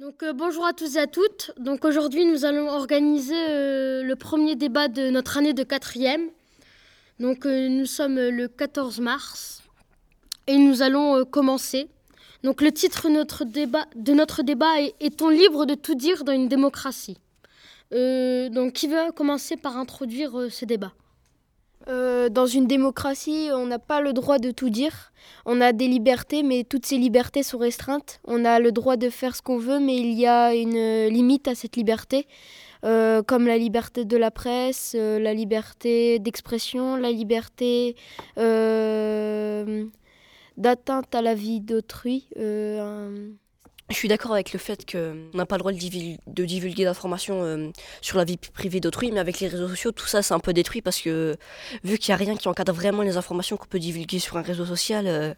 Donc 0.00 0.24
euh, 0.24 0.32
bonjour 0.32 0.66
à 0.66 0.72
tous 0.72 0.96
et 0.96 0.98
à 0.98 1.06
toutes. 1.06 1.52
Donc 1.56 1.84
aujourd'hui 1.84 2.24
nous 2.24 2.44
allons 2.44 2.68
organiser 2.68 3.46
euh, 3.48 4.02
le 4.02 4.16
premier 4.16 4.56
débat 4.56 4.88
de 4.88 5.08
notre 5.08 5.38
année 5.38 5.54
de 5.54 5.62
quatrième. 5.62 6.30
Donc 7.20 7.46
euh, 7.46 7.68
nous 7.68 7.86
sommes 7.86 8.16
le 8.16 8.48
14 8.48 8.98
mars 8.98 9.62
et 10.48 10.58
nous 10.58 10.82
allons 10.82 11.24
commencer. 11.24 11.88
Donc 12.42 12.60
le 12.60 12.72
titre 12.72 13.06
de 13.06 14.12
notre 14.12 14.42
débat, 14.42 14.80
est 14.80 14.94
Est-on 14.98 15.28
libre 15.28 15.64
de 15.64 15.74
tout 15.74 15.94
dire 15.94 16.24
dans 16.24 16.32
une 16.32 16.48
démocratie? 16.48 17.16
Donc 17.92 18.72
qui 18.72 18.88
veut 18.88 19.12
commencer 19.12 19.56
par 19.56 19.76
introduire 19.76 20.50
ce 20.50 20.64
débat? 20.64 20.92
Euh, 21.88 22.28
dans 22.28 22.46
une 22.46 22.66
démocratie, 22.66 23.50
on 23.52 23.66
n'a 23.66 23.78
pas 23.78 24.00
le 24.00 24.12
droit 24.12 24.38
de 24.38 24.50
tout 24.50 24.70
dire. 24.70 25.12
On 25.44 25.60
a 25.60 25.72
des 25.72 25.86
libertés, 25.86 26.42
mais 26.42 26.64
toutes 26.64 26.86
ces 26.86 26.96
libertés 26.96 27.42
sont 27.42 27.58
restreintes. 27.58 28.20
On 28.24 28.44
a 28.44 28.58
le 28.58 28.72
droit 28.72 28.96
de 28.96 29.10
faire 29.10 29.36
ce 29.36 29.42
qu'on 29.42 29.58
veut, 29.58 29.80
mais 29.80 29.96
il 29.96 30.12
y 30.12 30.26
a 30.26 30.54
une 30.54 31.06
limite 31.08 31.48
à 31.48 31.54
cette 31.54 31.76
liberté, 31.76 32.26
euh, 32.84 33.22
comme 33.22 33.46
la 33.46 33.58
liberté 33.58 34.04
de 34.04 34.16
la 34.16 34.30
presse, 34.30 34.94
euh, 34.94 35.18
la 35.18 35.34
liberté 35.34 36.18
d'expression, 36.18 36.96
la 36.96 37.10
liberté 37.10 37.96
d'atteinte 40.56 41.14
à 41.14 41.22
la 41.22 41.34
vie 41.34 41.60
d'autrui. 41.60 42.28
Je 43.90 43.94
suis 43.96 44.08
d'accord 44.08 44.32
avec 44.32 44.54
le 44.54 44.58
fait 44.58 44.90
qu'on 44.90 45.36
n'a 45.36 45.44
pas 45.44 45.56
le 45.56 45.58
droit 45.58 45.72
de, 45.72 46.44
divulguer 46.44 46.84
d'informations 46.84 47.42
euh, 47.42 47.70
sur 48.00 48.16
la 48.16 48.24
vie 48.24 48.38
privée 48.38 48.80
d'autrui, 48.80 49.12
mais 49.12 49.20
avec 49.20 49.40
les 49.40 49.48
réseaux 49.48 49.68
sociaux, 49.68 49.92
tout 49.92 50.06
ça 50.06 50.22
c'est 50.22 50.32
un 50.32 50.40
peu 50.40 50.54
détruit 50.54 50.80
parce 50.80 51.00
que 51.02 51.36
vu 51.84 51.98
qu'il 51.98 52.10
n'y 52.10 52.14
a 52.14 52.24
rien 52.24 52.34
qui 52.36 52.48
encadre 52.48 52.72
vraiment 52.72 53.02
les 53.02 53.18
informations 53.18 53.58
qu'on 53.58 53.66
peut 53.66 53.78
divulguer 53.78 54.18
sur 54.20 54.38
un 54.38 54.42
réseau 54.42 54.64
social, 54.64 55.06
euh, 55.06 55.34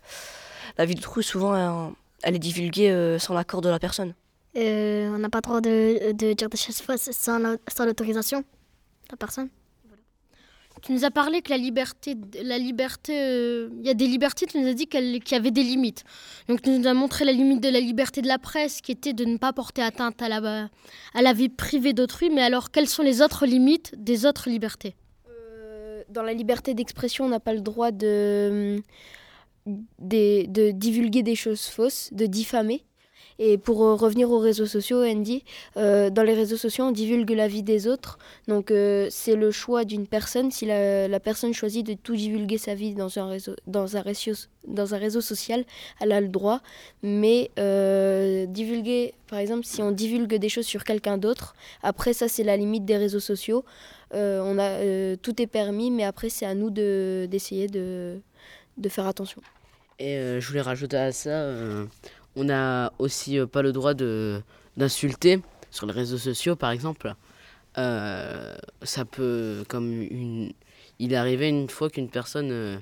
la 0.78 0.84
vie 0.84 0.94
d'autrui 0.94 1.24
souvent 1.24 1.92
elle, 2.22 2.36
est 2.36 2.38
divulguée 2.38 2.90
euh, 2.90 3.18
sans 3.18 3.34
l'accord 3.34 3.62
de 3.62 3.68
la 3.68 3.80
personne. 3.80 4.14
on 4.54 5.18
n'a 5.18 5.28
pas 5.28 5.38
le 5.38 5.42
droit 5.42 5.60
de, 5.60 6.12
dire 6.12 6.48
des 6.48 6.56
choses 6.56 6.80
sans 7.10 7.84
l'autorisation 7.84 8.40
de 8.40 8.44
la 9.10 9.16
personne. 9.16 9.48
Tu 10.86 10.92
nous 10.92 11.04
as 11.04 11.10
parlé 11.10 11.42
que 11.42 11.50
la 11.50 11.56
liberté, 11.56 12.14
la 12.40 12.58
liberté, 12.58 13.12
euh, 13.20 13.68
il 13.80 13.86
y 13.86 13.90
a 13.90 13.94
des 13.94 14.06
libertés. 14.06 14.46
Tu 14.46 14.60
nous 14.60 14.68
as 14.68 14.72
dit 14.72 14.86
qu'il 14.86 15.20
y 15.28 15.34
avait 15.34 15.50
des 15.50 15.64
limites. 15.64 16.04
Donc 16.48 16.62
tu 16.62 16.70
nous 16.70 16.86
as 16.86 16.94
montré 16.94 17.24
la 17.24 17.32
limite 17.32 17.60
de 17.60 17.68
la 17.68 17.80
liberté 17.80 18.22
de 18.22 18.28
la 18.28 18.38
presse, 18.38 18.80
qui 18.80 18.92
était 18.92 19.12
de 19.12 19.24
ne 19.24 19.36
pas 19.36 19.52
porter 19.52 19.82
atteinte 19.82 20.22
à 20.22 20.28
la, 20.28 20.68
à 21.12 21.22
la 21.22 21.32
vie 21.32 21.48
privée 21.48 21.92
d'autrui. 21.92 22.30
Mais 22.30 22.42
alors, 22.42 22.70
quelles 22.70 22.88
sont 22.88 23.02
les 23.02 23.20
autres 23.20 23.46
limites 23.46 23.94
des 23.96 24.26
autres 24.26 24.48
libertés? 24.48 24.94
Euh, 25.28 26.04
Dans 26.08 26.22
la 26.22 26.32
liberté 26.32 26.72
d'expression, 26.72 27.24
on 27.24 27.30
n'a 27.30 27.40
pas 27.40 27.52
le 27.54 27.62
droit 27.62 27.90
de, 27.90 28.80
de, 29.66 30.46
de 30.46 30.70
divulguer 30.70 31.24
des 31.24 31.34
choses 31.34 31.66
fausses, 31.66 32.10
de 32.12 32.26
diffamer. 32.26 32.84
Et 33.38 33.58
pour 33.58 33.84
euh, 33.84 33.94
revenir 33.94 34.30
aux 34.30 34.38
réseaux 34.38 34.66
sociaux, 34.66 35.04
Andy, 35.04 35.44
euh, 35.76 36.08
dans 36.10 36.22
les 36.22 36.32
réseaux 36.32 36.56
sociaux, 36.56 36.84
on 36.84 36.90
divulgue 36.90 37.30
la 37.30 37.48
vie 37.48 37.62
des 37.62 37.86
autres. 37.86 38.18
Donc 38.48 38.70
euh, 38.70 39.08
c'est 39.10 39.36
le 39.36 39.50
choix 39.50 39.84
d'une 39.84 40.06
personne. 40.06 40.50
Si 40.50 40.64
la, 40.64 41.20
personne 41.20 41.52
choisit 41.52 41.86
de 41.86 41.94
tout 41.94 42.16
divulguer 42.16 42.58
sa 42.58 42.74
vie 42.74 42.94
dans 42.94 43.18
un 43.18 43.28
réseau, 43.28 43.54
dans 43.66 43.96
un 43.96 44.00
réseau, 44.00 45.20
social, 45.20 45.64
elle 46.00 46.12
a 46.12 46.20
le 46.20 46.28
droit. 46.28 46.60
Mais 47.02 47.50
divulguer, 48.48 49.14
par 49.28 49.38
exemple, 49.38 49.64
si 49.64 49.82
on 49.82 49.92
divulgue 49.92 50.36
des 50.36 50.48
choses 50.48 50.66
sur 50.66 50.84
quelqu'un 50.84 51.18
d'autre, 51.18 51.54
après 51.82 52.12
ça 52.12 52.28
c'est 52.28 52.44
la 52.44 52.56
limite 52.56 52.84
des 52.84 52.96
réseaux 52.96 53.20
sociaux. 53.20 53.64
on 54.12 54.58
a, 54.58 55.16
tout 55.16 55.42
est 55.42 55.46
permis, 55.46 55.90
mais 55.90 56.04
après 56.04 56.28
c'est 56.28 56.46
à 56.46 56.54
nous 56.54 56.70
d'essayer 56.70 57.68
de, 57.68 58.18
de, 58.78 58.88
faire 58.88 59.06
attention. 59.06 59.42
Et 59.98 60.40
je 60.40 60.46
voulais 60.48 60.60
rajouter 60.60 60.96
à 60.96 61.12
ça, 61.12 61.52
on 62.36 62.44
n'a 62.44 62.92
aussi 62.98 63.38
euh, 63.38 63.46
pas 63.46 63.62
le 63.62 63.72
droit 63.72 63.94
de 63.94 64.42
d'insulter 64.76 65.40
sur 65.70 65.86
les 65.86 65.92
réseaux 65.92 66.18
sociaux, 66.18 66.54
par 66.54 66.70
exemple. 66.70 67.14
Euh, 67.78 68.54
ça 68.82 69.04
peut, 69.06 69.64
comme 69.68 69.90
une, 69.90 70.52
il 70.98 71.14
est 71.14 71.16
arrivé 71.16 71.48
une 71.48 71.68
fois 71.70 71.88
qu'une 71.88 72.10
personne 72.10 72.50
euh, 72.50 72.76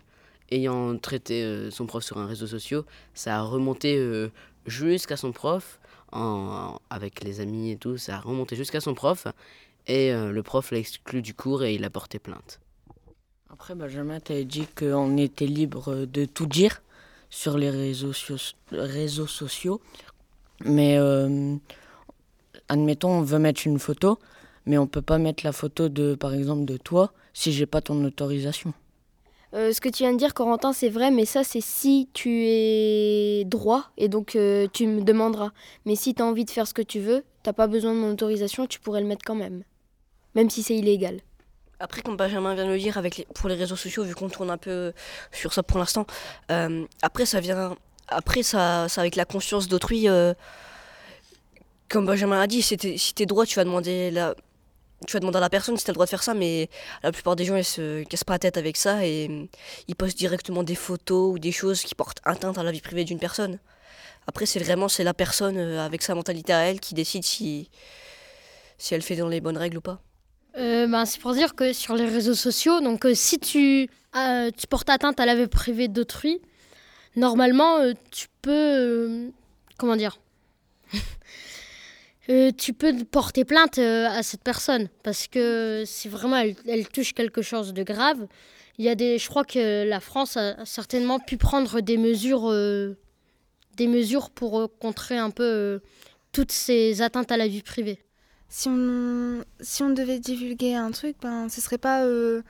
ayant 0.51 0.99
traité 0.99 1.71
son 1.71 1.87
prof 1.87 2.03
sur 2.03 2.19
un 2.19 2.27
réseau 2.27 2.49
social, 2.49 2.83
ça 3.15 3.39
a 3.39 3.43
remonté 3.43 4.29
jusqu'à 4.67 5.17
son 5.17 5.33
prof, 5.33 5.81
en, 6.13 6.79
avec 6.91 7.25
les 7.25 7.41
amis 7.41 7.71
et 7.71 7.77
tout, 7.77 7.97
ça 7.97 8.17
a 8.17 8.21
remonté 8.21 8.55
jusqu'à 8.55 8.81
son 8.81 8.95
prof, 8.95 9.27
et 9.87 10.13
le 10.13 10.43
prof 10.43 10.71
l'a 10.71 10.79
exclu 10.79 11.23
du 11.23 11.35
cours 11.35 11.65
et 11.65 11.75
il 11.75 11.85
a 11.85 11.91
porté 11.91 12.19
plainte. 12.19 12.61
Après, 13.51 13.75
Benjamin, 13.75 14.21
tu 14.21 14.45
dit 14.45 14.67
qu'on 14.79 15.17
était 15.17 15.47
libre 15.47 16.07
de 16.07 16.25
tout 16.25 16.47
dire 16.47 16.83
sur 17.35 17.59
les 17.59 17.69
réseaux, 17.69 18.13
réseaux 18.71 19.27
sociaux. 19.27 19.81
Mais 20.65 20.97
euh, 20.99 21.57
admettons, 22.69 23.11
on 23.11 23.23
veut 23.23 23.41
mettre 23.41 23.67
une 23.67 23.81
photo, 23.81 24.19
mais 24.67 24.79
on 24.79 24.87
peut 24.87 25.03
pas 25.03 25.19
mettre 25.19 25.45
la 25.45 25.51
photo 25.51 25.89
de, 25.89 26.15
par 26.15 26.33
exemple, 26.33 26.65
de 26.65 26.77
toi 26.77 27.13
si 27.33 27.53
j'ai 27.53 27.67
pas 27.67 27.81
ton 27.81 28.03
autorisation. 28.05 28.73
Euh, 29.53 29.73
ce 29.73 29.81
que 29.81 29.89
tu 29.89 30.05
viens 30.05 30.13
de 30.13 30.19
dire, 30.19 30.33
Corentin, 30.33 30.73
c'est 30.73 30.89
vrai, 30.89 31.11
mais 31.11 31.25
ça, 31.25 31.43
c'est 31.43 31.61
si 31.61 32.09
tu 32.13 32.45
es 32.47 33.45
droit 33.45 33.91
et 33.97 34.09
donc 34.09 34.37
euh, 34.37 34.69
tu 34.73 34.87
me 34.87 35.03
demanderas. 35.03 35.51
Mais 35.87 35.97
si 35.97 36.15
tu 36.15 36.23
as 36.23 36.27
envie 36.27 36.45
de 36.45 36.51
faire 36.51 36.69
ce 36.69 36.75
que 36.75 36.83
tu 36.83 37.01
veux, 37.01 37.25
t'as 37.43 37.53
pas 37.53 37.67
besoin 37.67 37.95
de 37.95 37.99
mon 37.99 38.13
autorisation, 38.13 38.69
tu 38.69 38.79
pourrais 38.79 39.01
le 39.01 39.09
mettre 39.09 39.25
quand 39.25 39.35
même, 39.35 39.65
même 40.37 40.51
si 40.51 40.63
c'est 40.63 40.77
illégal. 40.77 41.19
Après, 41.81 42.03
comme 42.03 42.17
Benjamin 42.17 42.55
vient 42.55 42.67
de 42.67 42.71
le 42.71 42.79
dire, 42.79 42.99
avec 42.99 43.27
pour 43.35 43.49
les 43.49 43.57
réseaux 43.57 43.77
sociaux, 43.77 44.05
vu 44.05 44.15
qu'on 44.15 44.29
tourne 44.29 44.51
un 44.51 44.57
peu 44.59 44.93
sur 45.33 45.53
ça 45.53 45.63
pour 45.63 45.79
l'instant, 45.79 46.07
euh, 46.51 46.87
après, 47.03 47.27
ça 47.27 47.41
vient. 47.41 47.77
Après, 48.09 48.43
ça, 48.43 48.89
ça 48.89 49.01
avec 49.01 49.17
la 49.17 49.25
conscience 49.25 49.69
d'autrui. 49.69 50.09
Euh, 50.09 50.35
comme 51.89 52.07
Benjamin 52.07 52.41
a 52.41 52.47
dit, 52.47 52.63
si 52.63 52.77
t'es 52.77 53.27
droit, 53.27 53.47
tu 53.47 53.57
vas 53.57 53.65
demander 53.65 54.11
la, 54.11 54.35
tu 55.07 55.13
vas 55.13 55.21
demander 55.21 55.37
à 55.39 55.41
la 55.41 55.51
personne 55.51 55.77
si 55.77 55.85
t'as 55.85 55.93
le 55.93 55.95
droit 55.95 56.07
de 56.07 56.11
faire 56.11 56.23
ça, 56.23 56.35
mais 56.35 56.69
la 57.03 57.13
plupart 57.13 57.37
des 57.37 57.45
gens 57.45 57.57
ils 57.57 57.65
se 57.65 58.03
cassent 58.05 58.25
pas 58.25 58.35
la 58.35 58.39
tête 58.39 58.57
avec 58.57 58.77
ça 58.77 59.07
et 59.07 59.29
euh, 59.31 59.45
ils 59.89 59.95
postent 59.95 60.17
directement 60.17 60.63
des 60.63 60.75
photos 60.75 61.35
ou 61.35 61.39
des 61.39 61.53
choses 61.53 61.83
qui 61.83 61.95
portent 61.95 62.21
atteinte 62.25 62.59
à 62.59 62.63
la 62.63 62.73
vie 62.73 62.81
privée 62.81 63.05
d'une 63.05 63.19
personne. 63.19 63.59
Après, 64.27 64.47
c'est 64.47 64.61
vraiment 64.61 64.89
c'est 64.89 65.05
la 65.05 65.15
personne 65.15 65.59
avec 65.59 66.03
sa 66.03 66.15
mentalité 66.15 66.53
à 66.53 66.61
elle 66.61 66.81
qui 66.81 66.95
décide 66.95 67.25
si 67.25 67.71
si 68.79 68.95
elle 68.95 69.03
fait 69.03 69.17
dans 69.17 69.29
les 69.29 69.41
bonnes 69.41 69.59
règles 69.59 69.79
ou 69.79 69.81
pas. 69.83 70.01
Euh, 70.57 70.87
ben, 70.87 71.05
c'est 71.05 71.21
pour 71.21 71.35
dire 71.35 71.55
que 71.55 71.73
sur 71.73 71.97
les 71.97 72.07
réseaux 72.07 72.35
sociaux, 72.35 72.81
donc 72.81 73.05
euh, 73.05 73.15
si 73.15 73.39
tu, 73.39 73.89
euh, 74.17 74.51
tu 74.57 74.67
portes 74.69 74.89
atteinte 74.89 75.19
à 75.19 75.27
la 75.27 75.35
vie 75.35 75.49
privée 75.49 75.89
d'autrui, 75.89 76.41
normalement 77.17 77.79
tu 78.11 78.29
peux 78.43 79.31
comment 79.79 79.97
dire? 79.97 80.19
Tu 82.57 82.73
peux 82.73 83.05
porter 83.05 83.45
plainte 83.45 83.77
à 83.77 84.23
cette 84.23 84.43
personne 84.43 84.89
parce 85.03 85.29
que 85.29 85.83
si 85.85 86.09
vraiment 86.09 86.43
elle, 86.67 86.89
touche 86.89 87.13
quelque 87.13 87.43
chose 87.43 87.75
de 87.75 87.83
grave, 87.83 88.27
il 88.79 88.87
y 88.87 88.89
a 88.89 88.95
des 88.95 89.19
je 89.19 89.29
crois 89.29 89.45
que 89.45 89.87
la 89.87 90.01
France 90.01 90.39
a 90.39 90.65
certainement 90.65 91.19
pu 91.19 91.37
prendre 91.37 91.83
des 91.83 91.99
mesures 91.99 92.51
des 93.77 93.87
mesures 93.89 94.31
pour 94.31 94.71
contrer 94.79 95.19
un 95.19 95.29
peu 95.29 95.83
toutes 96.33 96.51
ces 96.51 97.03
atteintes 97.03 97.31
à 97.31 97.37
la 97.37 97.47
vie 97.47 97.61
privée 97.61 97.99
si 98.49 98.69
on, 98.69 99.45
si 99.61 99.83
on 99.83 99.91
devait 99.91 100.19
divulguer 100.19 100.75
un 100.75 100.91
truc, 100.91 101.17
ben, 101.23 101.49
ce 101.49 101.61
serait 101.61 101.79
pas, 101.79 102.05
euh, 102.05 102.43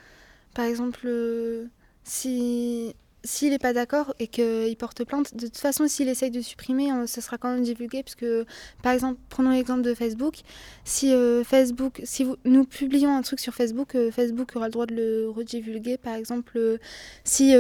par 0.55 0.66
exemple, 0.66 1.00
euh, 1.06 1.66
si 2.05 2.94
s'il 3.27 3.53
n'est 3.53 3.59
pas 3.59 3.72
d'accord 3.72 4.15
et 4.19 4.27
qu'il 4.27 4.77
porte 4.77 5.03
plainte, 5.04 5.34
de 5.34 5.47
toute 5.47 5.56
façon, 5.56 5.88
s'il 5.88 6.10
essaye 6.10 6.31
de 6.31 6.43
supprimer, 6.43 6.93
euh, 6.93 7.06
ce 7.06 7.22
sera 7.22 7.38
quand 7.38 7.50
même 7.50 7.62
divulgué. 7.62 8.03
Parce 8.03 8.16
que, 8.16 8.44
par 8.83 8.93
exemple, 8.93 9.19
prenons 9.31 9.53
l'exemple 9.53 9.81
de 9.81 9.94
Facebook. 9.94 10.41
Si 10.84 11.10
Facebook, 11.43 12.03
si 12.04 12.27
nous 12.44 12.65
publions 12.65 13.16
un 13.16 13.22
truc 13.22 13.41
sur 13.41 13.54
Facebook, 13.54 13.97
Facebook 14.10 14.53
aura 14.56 14.66
le 14.66 14.72
droit 14.72 14.84
de 14.84 14.94
le 14.94 15.31
redivulguer. 15.31 15.97
Par 15.97 16.16
exemple, 16.16 16.78
si 17.25 17.54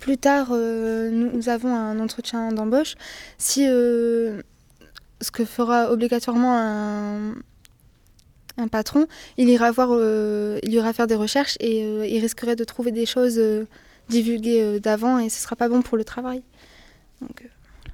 plus 0.00 0.18
tard 0.18 0.52
nous, 0.52 1.48
avons 1.48 1.74
un 1.74 1.98
entretien 1.98 2.52
d'embauche, 2.52 2.94
si 3.38 3.66
ce 5.20 5.30
que 5.30 5.44
fera 5.44 5.90
obligatoirement 5.90 6.56
un, 6.56 7.34
un 8.56 8.68
patron, 8.68 9.06
il 9.36 9.48
ira, 9.48 9.70
voir, 9.70 9.88
euh, 9.92 10.58
il 10.62 10.72
ira 10.72 10.92
faire 10.92 11.06
des 11.06 11.14
recherches 11.14 11.56
et 11.60 11.84
euh, 11.84 12.06
il 12.06 12.20
risquerait 12.20 12.56
de 12.56 12.64
trouver 12.64 12.92
des 12.92 13.06
choses 13.06 13.38
euh, 13.38 13.66
divulguées 14.08 14.80
d'avant 14.80 15.18
et 15.18 15.28
ce 15.28 15.38
ne 15.38 15.42
sera 15.42 15.56
pas 15.56 15.68
bon 15.68 15.82
pour 15.82 15.96
le 15.96 16.04
travail. 16.04 16.42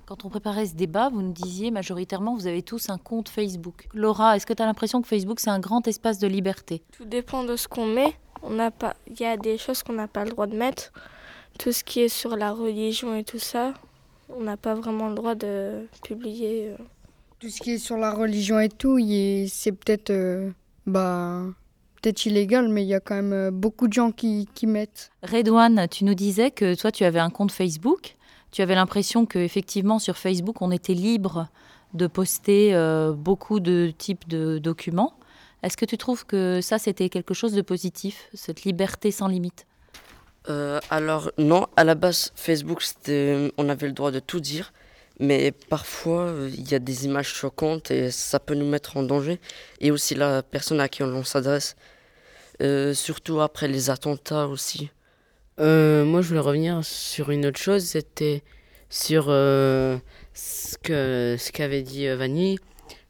Quand 0.07 0.25
on 0.25 0.29
préparait 0.29 0.67
ce 0.67 0.75
débat, 0.75 1.09
vous 1.09 1.23
nous 1.23 1.33
disiez 1.33 1.71
majoritairement 1.71 2.35
vous 2.35 2.47
avez 2.47 2.63
tous 2.63 2.91
un 2.91 2.99
compte 2.99 3.29
Facebook. 3.29 3.89
Laura, 3.95 4.37
est-ce 4.37 4.45
que 4.45 4.53
tu 4.53 4.63
as 4.63 4.67
l'impression 4.67 5.01
que 5.03 5.09
Facebook 5.09 5.41
c'est 5.41 5.51
un 5.51 5.61
grand 5.61 5.87
espace 5.87 6.19
de 6.19 6.27
liberté? 6.27 6.83
Tout 6.97 7.05
dépend 7.05 7.45
de 7.45 7.57
ce 7.57 7.69
qu'on 7.69 7.87
met. 7.87 8.15
On 8.43 8.51
n'a 8.51 8.71
pas, 8.71 8.97
il 9.07 9.21
y 9.21 9.25
a 9.25 9.37
des 9.37 9.57
choses 9.57 9.83
qu'on 9.83 9.93
n'a 9.93 10.09
pas 10.09 10.25
le 10.25 10.31
droit 10.31 10.47
de 10.47 10.57
mettre. 10.57 10.93
Tout 11.59 11.73
ce 11.73 11.85
qui 11.85 12.01
est 12.01 12.09
sur 12.09 12.37
la 12.37 12.53
religion 12.53 13.15
et 13.15 13.23
tout 13.23 13.39
ça, 13.39 13.75
on 14.31 14.41
n'a 14.41 14.57
pas 14.57 14.75
vraiment 14.75 15.09
le 15.09 15.15
droit 15.15 15.35
de 15.35 15.87
publier 16.03 16.75
tout 17.41 17.49
ce 17.49 17.61
qui 17.61 17.73
est 17.73 17.79
sur 17.79 17.97
la 17.97 18.13
religion 18.13 18.61
et 18.61 18.69
tout, 18.69 18.99
c'est 19.49 19.73
peut-être 19.73 20.11
euh, 20.11 20.51
bah, 20.87 21.43
peut-être 22.01 22.27
illégal, 22.27 22.69
mais 22.69 22.83
il 22.83 22.89
y 22.89 22.95
a 22.95 23.01
quand 23.01 23.15
même 23.15 23.33
euh, 23.33 23.51
beaucoup 23.51 23.89
de 23.89 23.95
gens 23.95 24.13
qui, 24.13 24.47
qui 24.55 24.67
mettent. 24.67 25.11
Redouane, 25.23 25.89
tu 25.91 26.05
nous 26.05 26.15
disais 26.15 26.51
que 26.51 26.75
toi, 26.75 26.93
tu 26.93 27.05
avais 27.05 27.19
un 27.19 27.31
compte 27.31 27.51
Facebook. 27.51 28.17
Tu 28.51 28.61
avais 28.61 28.75
l'impression 28.75 29.25
qu'effectivement, 29.25 29.99
sur 29.99 30.19
Facebook, 30.19 30.61
on 30.61 30.71
était 30.71 30.93
libre 30.95 31.49
de 31.95 32.07
poster 32.07 32.75
euh, 32.75 33.13
beaucoup 33.13 33.59
de 33.59 33.91
types 33.97 34.29
de 34.29 34.59
documents. 34.59 35.15
Est-ce 35.63 35.79
que 35.79 35.87
tu 35.87 35.97
trouves 35.97 36.27
que 36.27 36.61
ça, 36.61 36.79
c'était 36.79 37.09
quelque 37.09 37.33
chose 37.33 37.53
de 37.53 37.63
positif, 37.63 38.29
cette 38.35 38.65
liberté 38.65 39.11
sans 39.11 39.29
limite? 39.29 39.67
Euh, 40.49 40.81
alors 40.91 41.31
non, 41.39 41.67
à 41.77 41.85
la 41.85 41.95
base 41.95 42.33
Facebook, 42.35 42.83
on 43.57 43.69
avait 43.69 43.87
le 43.87 43.93
droit 43.93 44.11
de 44.11 44.21
tout 44.21 44.41
dire, 44.41 44.73
mais 45.21 45.53
parfois 45.53 46.35
il 46.49 46.69
y 46.71 46.75
a 46.75 46.81
des 46.81 47.05
images 47.05 47.29
choquantes 47.29 47.91
et 47.93 48.11
ça 48.11 48.41
peut 48.41 48.55
nous 48.55 48.69
mettre 48.69 48.97
en 48.97 49.05
danger. 49.05 49.39
Et 49.81 49.91
aussi 49.93 50.15
la 50.17 50.43
personne 50.43 50.81
à 50.81 50.89
qui 50.89 51.03
on 51.03 51.25
s'adresse, 51.25 51.77
Euh, 52.63 52.93
surtout 52.93 53.41
après 53.41 53.69
les 53.69 53.89
attentats 53.89 54.47
aussi. 54.47 54.91
Euh, 55.61 56.05
moi, 56.05 56.21
je 56.21 56.29
voulais 56.29 56.41
revenir 56.41 56.85
sur 56.85 57.31
une 57.31 57.47
autre 57.47 57.59
chose, 57.59 57.85
c'était 57.85 58.43
sur 58.91 59.27
euh, 59.29 59.97
ce 60.35 60.77
que 60.77 61.37
ce 61.39 61.53
qu'avait 61.53 61.83
dit 61.83 62.07
Vanny 62.09 62.59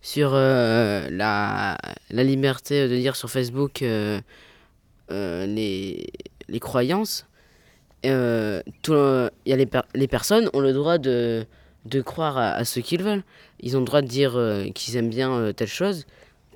sur 0.03 0.31
la, 0.33 1.77
la 2.11 2.25
liberté 2.25 2.89
de 2.89 2.97
dire 2.97 3.17
sur 3.17 3.29
Facebook 3.29 3.83
les, 5.11 6.07
les 6.49 6.61
croyances. 6.61 7.27
Euh, 8.07 8.63
y 9.47 9.53
a 9.53 9.57
les, 9.57 9.69
les 9.95 10.09
personnes 10.09 10.49
ont 10.53 10.61
le 10.61 10.73
droit 10.73 10.99
de, 10.99 11.45
de 11.85 12.01
croire 12.01 12.39
à, 12.39 12.65
ce 12.65 12.81
qu'ils 12.81 13.03
veulent. 13.03 13.23
Ils 13.61 13.77
ont 13.77 13.81
le 13.81 13.87
droit 13.87 14.03
de 14.03 14.07
dire 14.07 14.37
euh, 14.37 14.69
qu'ils 14.71 14.97
aiment 14.97 15.11
bien 15.11 15.33
euh, 15.33 15.53
telle 15.53 15.69
chose. 15.69 16.07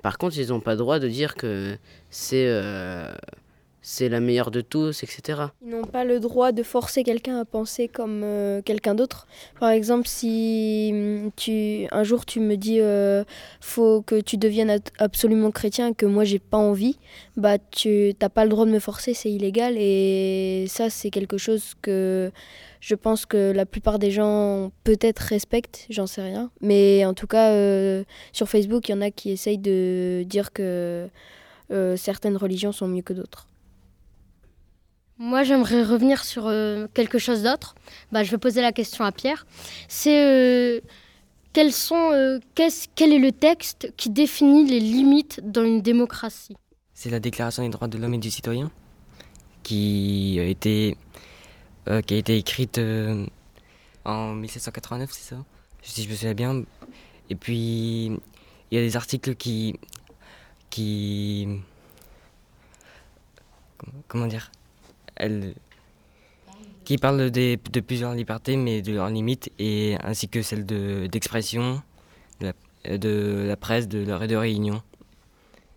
Par 0.03 0.19
contre, 0.19 0.37
ils 0.39 0.49
n'ont 0.49 0.61
pas 0.61 0.73
le 0.73 0.79
droit 0.79 0.99
de 0.99 1.09
dire 1.09 1.35
que 1.35 1.77
c'est 2.11 2.45
euh, 2.47 3.11
la 4.01 4.21
meilleure 4.21 4.51
de 4.51 4.61
tous, 4.61 5.03
etc. 5.03 5.45
Ils 5.65 5.71
n'ont 5.71 5.85
pas 5.85 6.05
le 6.05 6.21
droit 6.21 6.53
de 6.53 6.63
forcer 6.63 7.05
quelqu'un 7.05 7.41
à 7.41 7.47
penser 7.47 7.89
comme 7.89 8.23
quelqu'un 8.67 8.95
d'autre. 8.95 9.27
Par 9.61 9.71
exemple, 9.71 10.07
si 10.07 10.91
hum, 10.93 11.31
tu, 11.37 11.87
un 11.91 12.03
jour 12.03 12.27
tu 12.27 12.41
me 12.41 12.57
dis 12.57 12.81
faut 13.61 14.03
que 14.03 14.21
tu 14.21 14.37
deviennes 14.37 14.79
absolument 14.99 15.51
chrétien 15.51 15.95
que 15.95 16.05
moi 16.05 16.25
j'ai 16.25 16.39
pas 16.39 16.59
envie, 16.59 16.99
bah 17.39 17.57
tu 17.59 18.13
n'as 18.21 18.29
pas 18.29 18.45
le 18.45 18.51
droit 18.51 18.67
de 18.67 18.71
me 18.71 18.81
forcer, 18.81 19.15
c'est 19.15 19.31
illégal 19.31 19.75
et 19.79 20.67
ça 20.69 20.91
c'est 20.91 21.09
quelque 21.09 21.39
chose 21.39 21.73
que 21.81 22.31
je 22.87 22.95
pense 22.95 23.25
que 23.25 23.51
la 23.53 23.65
plupart 23.65 23.99
des 23.99 24.11
gens 24.11 24.71
peut-être 24.85 25.21
respectent, 25.21 25.87
j'en 25.89 26.07
sais 26.07 26.21
rien. 26.21 26.51
Mais 26.61 27.05
en 27.07 27.15
tout 27.15 27.27
cas, 27.27 27.51
euh, 27.53 28.05
sur 28.33 28.47
Facebook, 28.47 28.89
il 28.89 28.93
y 28.93 28.95
en 28.95 29.01
a 29.01 29.11
qui 29.11 29.31
essayent 29.31 29.57
de 29.59 30.23
dire 30.27 30.53
que 30.53 31.09
euh, 31.71 31.97
certaines 31.97 32.37
religions 32.37 32.73
sont 32.73 32.87
mieux 32.87 33.01
que 33.01 33.15
d'autres. 33.15 33.47
Moi, 35.17 35.45
j'aimerais 35.45 35.83
revenir 35.83 36.25
sur 36.25 36.47
euh, 36.47 36.87
quelque 36.93 37.19
chose 37.19 37.43
d'autre. 37.43 37.75
Bah, 38.13 38.23
je 38.23 38.31
vais 38.31 38.39
poser 38.39 38.61
la 38.61 38.73
question 38.73 39.05
à 39.05 39.13
Pierre. 39.13 39.47
C'est 39.89 40.27
euh, 40.27 40.81
quels 41.55 41.73
sont, 41.73 42.11
euh, 42.13 42.39
qu'est-ce- 42.55 42.89
quel 42.95 43.13
est 43.15 43.19
le 43.19 43.33
texte 43.33 43.93
qui 43.97 44.11
définit 44.11 44.67
les 44.67 44.81
limites 44.81 45.41
dans 45.43 45.65
une 45.65 45.81
démocratie? 45.81 46.57
C'est 46.93 47.11
la 47.11 47.21
Déclaration 47.21 47.63
des 47.63 47.71
droits 47.71 47.89
de 47.89 47.97
l'homme 47.97 48.15
et 48.15 48.19
du 48.19 48.31
citoyen 48.31 48.71
qui 49.63 50.37
a 50.41 50.45
été, 50.45 50.97
euh, 51.89 52.01
qui 52.03 52.15
a 52.15 52.17
été 52.19 52.37
écrite 52.37 52.79
euh, 52.79 53.27
en 54.05 54.35
1789, 54.35 55.11
c'est 55.13 55.35
ça? 55.35 55.45
Si 55.83 56.03
je 56.03 56.09
me 56.09 56.15
souviens 56.15 56.35
bien. 56.35 56.63
Et 57.31 57.35
puis, 57.35 58.07
il 58.07 58.19
y 58.73 58.79
a 58.79 58.81
des 58.81 58.97
articles 58.97 59.35
qui. 59.35 59.79
qui. 60.71 61.49
comment- 64.09 64.27
dire? 64.27 64.51
Qui 66.85 66.99
parlent 66.99 67.31
de 67.31 67.81
plusieurs 67.81 68.15
libertés, 68.15 68.57
mais 68.57 68.83
de 68.83 68.93
leurs 68.93 69.09
limites, 69.09 69.51
et 69.59 69.97
ainsi 70.03 70.29
que 70.29 70.43
celles 70.43 70.67
de- 70.67 71.07
d'expression, 71.07 71.83
de, 72.41 72.53
la, 72.85 72.99
de 72.99 73.45
la 73.47 73.57
presse, 73.57 73.89
de 73.89 74.01
et 74.23 74.27
de 74.27 74.37
réunion. 74.37 74.83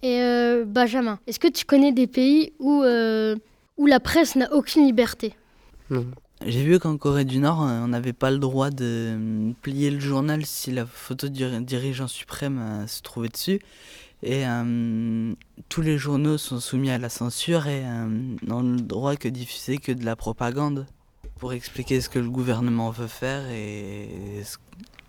Et 0.04 0.20
euh, 0.22 0.66
Benjamin, 0.66 1.20
est-ce 1.28 1.40
que 1.40 1.48
tu 1.48 1.66
connais 1.66 1.92
des 1.92 2.08
pays 2.08 2.52
où, 2.60 2.84
euh, 2.84 3.36
où 3.78 3.86
la 3.86 4.00
presse 4.00 4.36
n'a 4.36 4.52
aucune 4.54 4.86
liberté? 4.86 5.34
J'ai 6.46 6.64
vu 6.64 6.80
qu'en 6.80 6.98
Corée 6.98 7.26
du 7.26 7.40
Nord, 7.40 7.60
on 7.60 7.88
n'avait 7.88 8.14
pas 8.14 8.30
le 8.30 8.38
droit 8.38 8.70
de 8.70 9.16
euh, 9.18 9.52
plier 9.64 9.90
le 9.90 10.00
journal 10.00 10.46
si 10.46 10.72
la 10.72 10.86
photo 10.86 11.30
du 11.30 11.44
dirigeant 11.62 12.08
suprême 12.08 12.60
euh, 12.60 12.88
se 12.88 13.02
trouvait 13.02 13.30
dessus. 13.30 13.60
Et 14.22 14.46
euh, 14.46 15.34
tous 15.70 15.82
les 15.82 15.98
journaux 15.98 16.38
sont 16.38 16.60
soumis 16.60 16.92
à 16.92 17.00
la 17.00 17.10
censure 17.10 17.68
et 17.68 17.84
n'ont 18.48 18.62
le 18.62 18.82
droit 18.82 19.16
que 19.16 19.28
diffuser 19.28 19.78
que 19.78 19.92
de 19.92 20.06
la 20.06 20.16
propagande 20.16 20.88
pour 21.38 21.54
expliquer 21.54 22.02
ce 22.02 22.10
que 22.10 22.18
le 22.18 22.30
gouvernement 22.30 22.90
veut 22.90 23.08
faire 23.08 23.48
et 23.52 24.42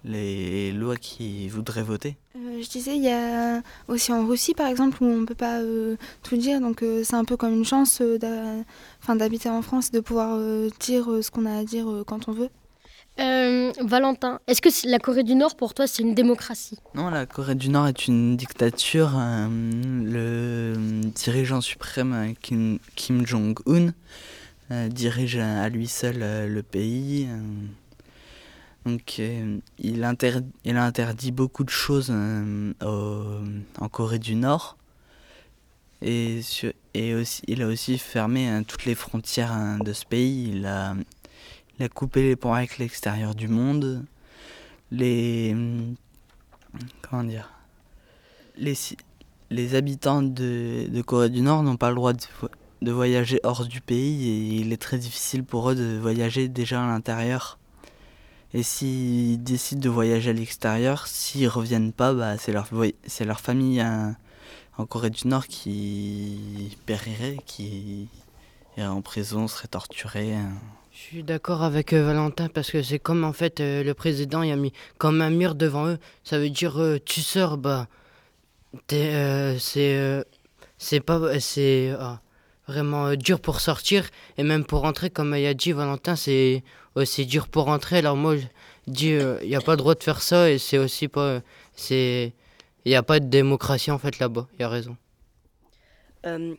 les 0.05 0.73
lois 0.73 0.97
qu'il 0.97 1.51
voudrait 1.51 1.83
voter. 1.83 2.19
Euh, 2.59 2.63
je 2.63 2.69
disais, 2.69 2.97
il 2.97 3.03
y 3.03 3.11
a 3.11 3.63
aussi 3.89 4.13
en 4.13 4.27
Russie, 4.27 4.55
par 4.55 4.67
exemple, 4.69 5.03
où 5.03 5.07
on 5.07 5.19
ne 5.19 5.27
peut 5.27 5.35
pas 5.35 5.61
euh, 5.61 5.97
tout 6.23 6.37
dire. 6.37 6.61
Donc, 6.61 6.83
euh, 6.83 7.03
c'est 7.05 7.17
un 7.17 7.25
peu 7.25 7.37
comme 7.37 7.53
une 7.55 7.65
chance 7.65 8.01
euh, 8.01 8.19
d'habiter 9.09 9.49
en 9.49 9.63
France 9.63 9.89
et 9.89 9.97
de 9.97 10.01
pouvoir 10.01 10.35
euh, 10.35 10.69
dire 10.81 11.11
euh, 11.11 11.23
ce 11.23 11.31
qu'on 11.31 11.47
a 11.47 11.59
à 11.59 11.65
dire 11.65 11.89
euh, 11.89 12.05
quand 12.07 12.29
on 12.29 12.33
veut. 12.33 12.51
Euh, 13.21 13.73
Valentin, 13.81 14.39
est-ce 14.47 14.63
que 14.63 14.69
la 14.89 15.01
Corée 15.01 15.25
du 15.25 15.35
Nord, 15.35 15.57
pour 15.57 15.75
toi, 15.75 15.89
c'est 15.89 16.03
une 16.05 16.15
démocratie? 16.15 16.79
Non, 16.95 17.11
la 17.11 17.27
Corée 17.27 17.57
du 17.57 17.69
Nord 17.69 17.89
est 17.89 18.07
une 18.07 18.37
dictature. 18.37 19.13
euh, 19.19 19.49
le 19.51 20.75
dirigeant 21.15 21.61
suprême 21.61 22.35
Kim, 22.41 22.79
Kim 22.95 23.27
Jong-un 23.27 23.93
euh, 24.71 24.89
dirige 24.89 25.37
à 25.37 25.69
lui 25.69 25.89
seul 25.89 26.19
euh, 26.21 26.47
le 26.47 26.63
pays. 26.63 27.27
Donc, 28.89 29.17
euh, 29.19 29.59
il, 29.79 30.05
a 30.05 30.09
interdit 30.85 31.33
beaucoup 31.33 31.65
de 31.65 31.71
choses 31.71 32.11
euh, 32.11 32.73
en 32.83 33.89
Corée 33.89 34.19
du 34.19 34.35
Nord. 34.35 34.79
Et, 36.01 36.41
il 36.95 37.63
a 37.63 37.67
aussi 37.67 37.99
fermé 37.99 38.51
euh, 38.51 38.63
toutes 38.67 38.85
les 38.85 38.95
frontières 38.95 39.53
euh, 39.53 39.79
de 39.79 39.93
ce 39.93 40.05
pays. 40.05 40.51
Il 40.53 40.67
a, 40.67 40.95
coupé 41.95 42.23
les 42.23 42.37
ponts 42.37 42.55
avec 42.55 42.79
l'extérieur 42.79 43.35
du 43.35 43.49
monde. 43.49 44.05
Les. 44.91 45.55
Comment 47.03 47.25
dire 47.25 47.51
Les, 48.57 49.75
habitants 49.75 50.23
de, 50.23 51.03
Corée 51.03 51.31
du 51.31 51.41
Nord 51.43 51.63
n'ont 51.63 51.77
pas 51.77 51.91
le 51.91 51.97
droit 51.97 52.13
de 52.13 52.93
voyager 52.93 53.41
hors 53.43 53.67
du 53.67 53.81
pays 53.81 54.29
et 54.29 54.61
il 54.61 54.73
est 54.73 54.81
très 54.81 54.99
difficile 54.99 55.45
pour 55.45 55.71
eux 55.71 55.75
de 55.75 55.99
voyager 56.01 56.49
déjà 56.49 56.83
à 56.83 56.87
l'intérieur. 56.87 57.59
Et 58.55 58.63
s'ils 58.63 59.43
décident 59.43 59.81
de 59.81 59.89
voyager 59.91 60.31
à 60.31 60.33
l'extérieur, 60.33 61.07
s'ils 61.07 61.49
reviennent 61.49 61.93
pas, 61.93 62.15
bah, 62.15 62.39
c'est 62.39 62.53
leur, 62.53 62.69
c'est 63.07 63.25
leur 63.25 63.41
famille 63.41 63.81
hein, 63.81 64.17
en 64.79 64.87
Corée 64.87 65.11
du 65.11 65.29
Nord 65.29 65.47
qui 65.47 66.77
périrait, 66.87 67.37
qui 67.45 68.09
irait 68.77 68.87
en 68.87 69.03
prison, 69.03 69.49
serait 69.49 69.69
torturée. 69.69 70.35
hein. 70.35 70.53
Je 70.93 70.99
suis 70.99 71.23
d'accord 71.23 71.63
avec 71.63 71.93
euh, 71.93 72.05
Valentin 72.05 72.49
parce 72.49 72.71
que 72.73 72.83
c'est 72.83 72.99
comme 72.99 73.23
en 73.23 73.33
fait 73.33 73.61
euh, 73.61 73.85
le 73.85 73.95
président 73.95 74.43
il 74.43 74.51
a 74.51 74.57
mis 74.57 74.73
comme 74.99 75.21
un 75.21 75.31
mur 75.31 75.55
devant 75.55 75.87
eux. 75.87 75.99
Ça 76.25 76.41
veut 76.41 76.51
dire 76.51 76.81
euh, 76.81 76.99
tu 77.05 77.21
sors 77.21 77.57
bah 77.57 77.87
c'est 78.89 80.25
c'est 80.77 81.01
pas 81.01 81.39
c'est 81.39 81.91
euh, 81.91 82.15
vraiment 82.69 83.07
euh, 83.07 83.17
dur 83.17 83.41
pour 83.41 83.61
sortir 83.61 84.09
et 84.37 84.45
même 84.45 84.65
pour 84.65 84.83
rentrer 84.83 85.11
comme 85.11 85.35
il 85.35 85.47
a 85.47 85.55
dit 85.55 85.73
Valentin 85.73 86.15
c'est 86.15 86.63
aussi 86.95 87.27
dur 87.27 87.49
pour 87.49 87.65
rentrer. 87.65 87.99
Alors 87.99 88.17
moi 88.17 88.37
je 88.37 88.45
dis 88.87 89.09
il 89.43 89.49
n'y 89.49 89.57
a 89.57 89.61
pas 89.61 89.73
le 89.73 89.79
droit 89.79 89.95
de 89.95 90.03
faire 90.03 90.23
ça 90.23 90.51
et 90.51 90.59
c'est 90.59 90.79
aussi 90.79 91.09
pas 91.09 91.21
euh, 91.21 91.41
c'est 91.75 92.33
il 92.85 92.91
n'y 92.91 92.97
a 92.97 93.03
pas 93.03 93.19
de 93.21 93.27
démocratie 93.27 93.91
en 93.91 93.99
fait 93.99 94.19
là-bas. 94.19 94.47
Il 94.55 94.63
y 94.63 94.65
a 94.65 94.69
raison. 94.69 94.97
Euh, 96.27 96.55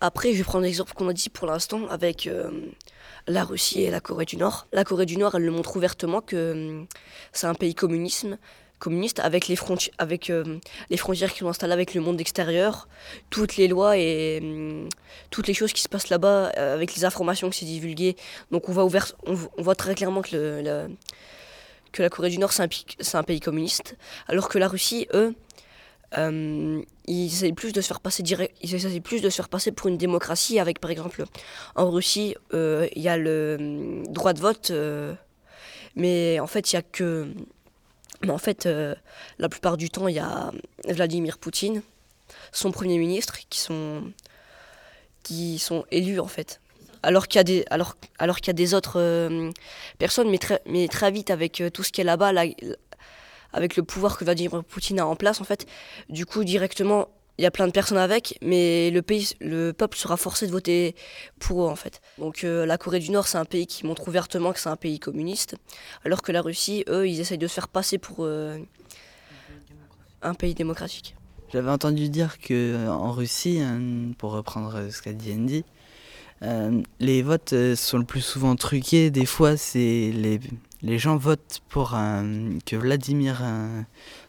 après, 0.00 0.32
je 0.32 0.38
vais 0.38 0.44
prendre 0.44 0.64
l'exemple 0.64 0.92
qu'on 0.92 1.08
a 1.08 1.12
dit 1.12 1.28
pour 1.30 1.46
l'instant 1.46 1.86
avec 1.88 2.26
euh, 2.26 2.50
la 3.26 3.44
Russie 3.44 3.82
et 3.82 3.90
la 3.90 4.00
Corée 4.00 4.24
du 4.24 4.36
Nord. 4.36 4.66
La 4.72 4.84
Corée 4.84 5.06
du 5.06 5.16
Nord, 5.16 5.34
elle 5.34 5.44
le 5.44 5.50
montre 5.50 5.76
ouvertement 5.76 6.20
que 6.20 6.36
euh, 6.36 6.84
c'est 7.32 7.46
un 7.46 7.54
pays 7.54 7.74
communisme, 7.74 8.38
communiste 8.84 9.18
avec 9.20 9.48
les, 9.48 9.56
fronti- 9.56 9.90
avec, 9.96 10.28
euh, 10.28 10.58
les 10.90 10.98
frontières 10.98 11.32
qui 11.32 11.38
sont 11.38 11.48
installées 11.48 11.72
avec 11.72 11.94
le 11.94 12.02
monde 12.02 12.20
extérieur, 12.20 12.86
toutes 13.30 13.56
les 13.56 13.66
lois 13.66 13.96
et 13.96 14.40
euh, 14.42 14.86
toutes 15.30 15.48
les 15.48 15.54
choses 15.54 15.72
qui 15.72 15.80
se 15.80 15.88
passent 15.88 16.10
là-bas 16.10 16.52
euh, 16.58 16.74
avec 16.74 16.94
les 16.94 17.06
informations 17.06 17.48
qui 17.48 17.60
sont 17.60 17.66
divulguées. 17.66 18.14
Donc 18.50 18.68
on 18.68 18.72
voit, 18.72 18.84
on, 19.26 19.32
vo- 19.32 19.50
on 19.56 19.62
voit 19.62 19.74
très 19.74 19.94
clairement 19.94 20.20
que, 20.20 20.62
la, 20.62 22.08
Corée 22.10 22.28
du 22.28 22.38
Nord, 22.38 22.52
c'est 22.52 23.16
un, 23.16 23.22
pays 23.22 23.40
communiste, 23.40 23.96
alors 24.28 24.48
que 24.48 24.58
la 24.58 24.68
Russie, 24.68 25.06
eux, 25.14 25.34
euh, 26.18 26.82
ils 27.06 27.26
essayent 27.26 27.52
plus 27.52 27.72
de 27.72 27.80
se 27.80 27.86
faire 27.86 28.00
passer 28.00 28.22
ils 28.62 28.74
essayent 28.74 29.00
plus 29.00 29.22
de 29.22 29.30
se 29.30 29.36
faire 29.36 29.48
passer 29.48 29.72
pour 29.72 29.88
une 29.88 29.96
démocratie 29.96 30.60
avec 30.60 30.78
par 30.78 30.90
exemple 30.92 31.24
en 31.74 31.90
Russie 31.90 32.36
il 32.52 33.02
y 33.02 33.08
a 33.08 33.16
le 33.16 33.56
hum, 33.58 34.06
droit 34.06 34.32
de 34.32 34.40
vote 34.40 34.70
mais 35.96 36.38
en 36.38 36.46
fait 36.46 36.72
il 36.72 36.76
y 36.76 36.78
a 36.78 36.82
que 36.82 37.34
mais 38.24 38.32
en 38.32 38.38
fait 38.38 38.66
euh, 38.66 38.94
la 39.38 39.48
plupart 39.48 39.76
du 39.76 39.90
temps 39.90 40.08
il 40.08 40.14
y 40.14 40.20
a 40.20 40.50
Vladimir 40.88 41.38
Poutine 41.38 41.82
son 42.52 42.72
premier 42.72 42.98
ministre 42.98 43.38
qui 43.48 43.60
sont 43.60 44.02
qui 45.22 45.58
sont 45.58 45.84
élus 45.90 46.20
en 46.20 46.28
fait. 46.28 46.60
Alors 47.02 47.28
qu'il 47.28 47.38
y 47.38 47.40
a 47.40 47.44
des 47.44 47.64
alors 47.70 47.96
alors 48.18 48.36
qu'il 48.36 48.48
y 48.48 48.50
a 48.50 48.54
des 48.54 48.74
autres 48.74 49.00
euh, 49.00 49.50
personnes 49.98 50.30
mais 50.30 50.38
très 50.38 50.60
mais 50.66 50.88
très 50.88 51.10
vite 51.10 51.30
avec 51.30 51.60
euh, 51.60 51.70
tout 51.70 51.82
ce 51.82 51.92
qui 51.92 52.00
est 52.00 52.04
là-bas 52.04 52.32
avec 53.54 53.76
le 53.76 53.82
pouvoir 53.82 54.18
que 54.18 54.24
Vladimir 54.24 54.62
Poutine 54.64 54.98
a 55.00 55.06
en 55.06 55.16
place, 55.16 55.40
en 55.40 55.44
fait, 55.44 55.66
du 56.10 56.26
coup, 56.26 56.44
directement, 56.44 57.08
il 57.38 57.42
y 57.42 57.46
a 57.46 57.50
plein 57.50 57.66
de 57.66 57.72
personnes 57.72 57.98
avec, 57.98 58.38
mais 58.42 58.90
le 58.90 59.02
pays, 59.02 59.30
le 59.40 59.72
peuple 59.72 59.96
sera 59.96 60.16
forcé 60.16 60.46
de 60.46 60.52
voter 60.52 60.94
pour 61.40 61.64
eux 61.64 61.68
en 61.68 61.74
fait. 61.76 62.00
Donc 62.18 62.44
euh, 62.44 62.64
la 62.64 62.78
Corée 62.78 63.00
du 63.00 63.10
Nord, 63.10 63.26
c'est 63.26 63.38
un 63.38 63.44
pays 63.44 63.66
qui 63.66 63.86
montre 63.86 64.06
ouvertement 64.06 64.52
que 64.52 64.60
c'est 64.60 64.68
un 64.68 64.76
pays 64.76 65.00
communiste, 65.00 65.56
alors 66.04 66.22
que 66.22 66.30
la 66.30 66.42
Russie, 66.42 66.84
eux, 66.88 67.08
ils 67.08 67.20
essayent 67.20 67.38
de 67.38 67.48
se 67.48 67.54
faire 67.54 67.68
passer 67.68 67.98
pour 67.98 68.18
euh, 68.20 68.58
un 70.22 70.34
pays 70.34 70.54
démocratique. 70.54 71.16
J'avais 71.52 71.70
entendu 71.70 72.08
dire 72.08 72.38
que 72.38 72.54
euh, 72.54 72.92
en 72.92 73.10
Russie, 73.12 73.60
pour 74.18 74.32
reprendre 74.32 74.90
ce 74.90 75.02
qu'a 75.02 75.12
dit 75.12 75.32
Andy, 75.32 75.64
les 77.00 77.22
votes 77.22 77.54
sont 77.74 77.98
le 77.98 78.04
plus 78.04 78.20
souvent 78.20 78.54
truqués. 78.54 79.10
Des 79.10 79.24
fois, 79.24 79.56
c'est 79.56 80.12
les, 80.12 80.38
les 80.82 80.98
gens 80.98 81.16
votent 81.16 81.62
pour 81.70 81.92
que 82.66 82.76
Vladimir 82.76 83.42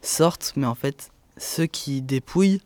sorte, 0.01 0.53
mais 0.55 0.65
en 0.65 0.75
fait, 0.75 1.11
ceux 1.37 1.65
qui 1.65 2.01
dépouillent 2.01 2.61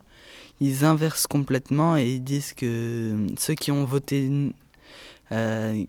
ils 0.60 0.84
inversent 0.84 1.26
complètement 1.26 1.96
et 1.96 2.08
ils 2.08 2.22
disent 2.22 2.52
que 2.52 3.26
ceux 3.38 3.54
qui 3.54 3.72
ont 3.72 3.84
voté 3.84 4.30
euh, 5.32 5.84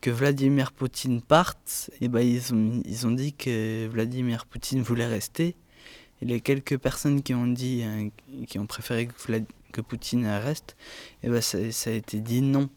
que 0.00 0.10
Vladimir 0.10 0.72
Poutine 0.72 1.20
parte, 1.20 1.90
eh 2.00 2.08
ben 2.08 2.20
ils, 2.20 2.54
ont, 2.54 2.82
ils 2.84 3.06
ont 3.06 3.10
dit 3.10 3.32
que 3.32 3.86
Vladimir 3.88 4.46
Poutine 4.46 4.82
voulait 4.82 5.06
rester. 5.06 5.56
Et 6.22 6.26
les 6.26 6.40
quelques 6.40 6.78
personnes 6.78 7.22
qui 7.22 7.34
ont 7.34 7.46
dit, 7.46 7.82
euh, 7.84 8.08
qui 8.46 8.58
ont 8.58 8.66
préféré 8.66 9.08
que, 9.72 9.80
Poutine 9.80 10.26
reste, 10.26 10.76
eh 11.24 11.28
ben 11.28 11.40
ça, 11.40 11.58
ça 11.72 11.90
a 11.90 11.94
été 11.94 12.20
dit 12.20 12.40
non. 12.40 12.70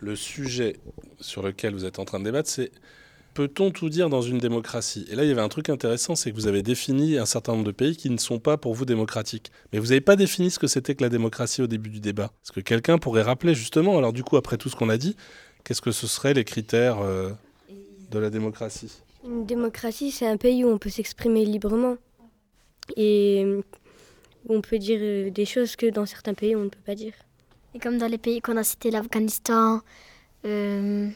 Le 0.00 0.16
sujet 0.16 0.76
sur 1.20 1.42
lequel 1.42 1.74
vous 1.74 1.84
êtes 1.84 2.00
en 2.00 2.04
train 2.04 2.18
de 2.18 2.24
débattre, 2.24 2.48
c'est 2.48 2.72
Peut-on 3.40 3.70
tout 3.70 3.88
dire 3.88 4.10
dans 4.10 4.20
une 4.20 4.36
démocratie? 4.36 5.06
Et 5.10 5.16
là, 5.16 5.24
il 5.24 5.28
y 5.28 5.32
avait 5.32 5.40
un 5.40 5.48
truc 5.48 5.70
intéressant, 5.70 6.14
c'est 6.14 6.30
que 6.30 6.36
vous 6.36 6.46
avez 6.46 6.62
défini 6.62 7.16
un 7.16 7.24
certain 7.24 7.52
nombre 7.52 7.64
de 7.64 7.72
pays 7.72 7.96
qui 7.96 8.10
ne 8.10 8.18
sont 8.18 8.38
pas 8.38 8.58
pour 8.58 8.74
vous 8.74 8.84
démocratiques. 8.84 9.50
Mais 9.72 9.78
vous 9.78 9.86
n'avez 9.86 10.02
pas 10.02 10.14
défini 10.14 10.50
ce 10.50 10.58
que 10.58 10.66
c'était 10.66 10.94
que 10.94 11.02
la 11.02 11.08
démocratie 11.08 11.62
au 11.62 11.66
début 11.66 11.88
du 11.88 12.00
débat. 12.00 12.32
Est-ce 12.44 12.52
que 12.52 12.60
quelqu'un 12.60 12.98
pourrait 12.98 13.22
rappeler 13.22 13.54
justement, 13.54 13.96
alors 13.96 14.12
du 14.12 14.22
coup, 14.22 14.36
après 14.36 14.58
tout 14.58 14.68
ce 14.68 14.76
qu'on 14.76 14.90
a 14.90 14.98
dit, 14.98 15.16
qu'est-ce 15.64 15.80
que 15.80 15.90
ce 15.90 16.06
seraient 16.06 16.34
les 16.34 16.44
critères 16.44 16.98
euh, 17.00 17.30
de 18.10 18.18
la 18.18 18.28
démocratie? 18.28 18.92
Une 19.24 19.46
démocratie, 19.46 20.10
c'est 20.10 20.26
un 20.26 20.36
pays 20.36 20.62
où 20.62 20.68
on 20.68 20.76
peut 20.76 20.90
s'exprimer 20.90 21.46
librement. 21.46 21.96
Et 22.98 23.46
où 24.44 24.54
on 24.54 24.60
peut 24.60 24.78
dire 24.78 24.98
euh, 25.00 25.30
des 25.30 25.46
choses 25.46 25.76
que 25.76 25.86
dans 25.86 26.04
certains 26.04 26.34
pays, 26.34 26.54
on 26.54 26.64
ne 26.64 26.68
peut 26.68 26.84
pas 26.84 26.94
dire. 26.94 27.14
Et 27.74 27.78
comme 27.78 27.96
dans 27.96 28.06
les 28.06 28.18
pays 28.18 28.42
qu'on 28.42 28.58
a 28.58 28.64
cités, 28.64 28.90
l'Afghanistan, 28.90 29.80
euh, 30.44 31.08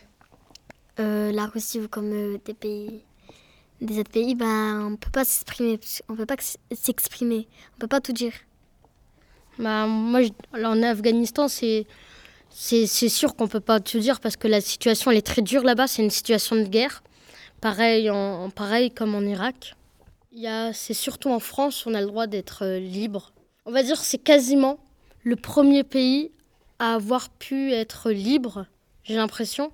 euh, 1.01 1.33
la 1.33 1.47
Russie 1.47 1.81
ou 1.81 1.89
comme 1.89 2.13
euh, 2.13 2.39
des 2.45 2.55
pays, 2.55 3.03
des 3.81 3.99
autres 3.99 4.11
pays, 4.11 4.35
ben 4.35 4.93
on 4.93 4.97
peut 4.97 5.11
pas 5.11 5.25
s'exprimer, 5.25 5.81
on 6.09 6.15
peut 6.15 6.27
pas 6.27 6.37
s'exprimer, 6.73 7.49
on 7.75 7.81
peut 7.81 7.89
pas 7.89 8.01
tout 8.01 8.13
dire. 8.13 8.33
Bah, 9.59 9.87
moi, 9.87 10.21
en 10.53 10.83
Afghanistan, 10.83 11.49
c'est 11.49 11.87
sûr 12.87 13.35
qu'on 13.35 13.49
peut 13.49 13.61
pas 13.61 13.81
tout 13.81 13.99
dire 13.99 14.21
parce 14.21 14.37
que 14.37 14.47
la 14.47 14.61
situation 14.61 15.11
elle 15.11 15.19
est 15.19 15.27
très 15.27 15.43
dure 15.43 15.65
là-bas. 15.65 15.87
C'est 15.89 16.03
une 16.03 16.11
situation 16.11 16.57
de 16.57 16.65
guerre, 16.65 17.03
pareil 17.61 18.09
en, 18.11 18.51
pareil 18.51 18.91
comme 18.91 19.15
en 19.15 19.23
Irak. 19.23 19.75
C'est 20.73 20.95
surtout 20.95 21.31
en 21.31 21.41
France 21.41 21.87
on 21.87 21.95
a 21.95 22.01
le 22.01 22.07
droit 22.07 22.27
d'être 22.27 22.65
euh, 22.65 22.79
libre. 22.79 23.33
On 23.67 23.73
va 23.73 23.83
dire 23.83 23.99
c'est 23.99 24.19
quasiment 24.19 24.79
le 25.25 25.37
premier 25.37 25.83
pays 25.83 26.31
à 26.79 26.95
avoir 26.95 27.31
pu 27.31 27.73
être 27.73 28.11
libre. 28.11 28.67
J'ai 29.05 29.17
l'impression 29.17 29.73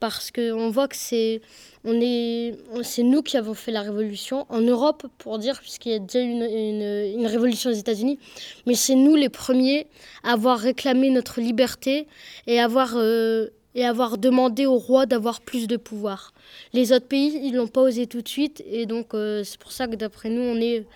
parce 0.00 0.30
qu'on 0.30 0.70
voit 0.70 0.88
que 0.88 0.96
c'est 0.96 1.40
on 1.84 2.00
est 2.00 2.54
nous 2.98 3.22
qui 3.22 3.36
avons 3.36 3.54
fait 3.54 3.72
la 3.72 3.82
révolution 3.82 4.46
en 4.48 4.60
Europe 4.60 5.06
pour 5.18 5.38
dire 5.38 5.60
puisqu'il 5.60 5.92
y 5.92 5.94
a 5.94 5.98
déjà 5.98 6.20
une, 6.20 6.42
une, 6.42 7.26
révolution 7.26 7.70
aux 7.70 7.74
États-Unis 7.74 8.18
mais 8.66 8.74
c'est 8.74 8.94
nous 8.94 9.14
les 9.14 9.28
premiers 9.28 9.86
à 10.22 10.32
avoir 10.32 10.58
réclamé 10.58 11.10
notre 11.10 11.40
liberté 11.40 12.06
et 12.46 12.60
avoir 12.60 12.94
euh, 12.96 13.48
et 13.76 13.84
avoir 13.84 14.16
demandé 14.16 14.66
au 14.66 14.78
roi 14.78 15.04
d'avoir 15.04 15.40
plus 15.42 15.68
de 15.68 15.76
pouvoir. 15.76 16.32
Les 16.72 16.92
autres 16.92 17.06
pays, 17.06 17.38
ils 17.44 17.54
l'ont 17.54 17.68
pas 17.68 17.82
osé 17.82 18.06
tout 18.06 18.22
de 18.22 18.28
suite 18.28 18.64
et 18.66 18.86
donc 18.86 19.12
euh, 19.12 19.44
c'est 19.44 19.60
pour 19.60 19.70
ça 19.70 19.86
que 19.86 19.94
d'après 19.94 20.30
nous, 20.30 20.40
on 20.40 20.56
est 20.56 20.86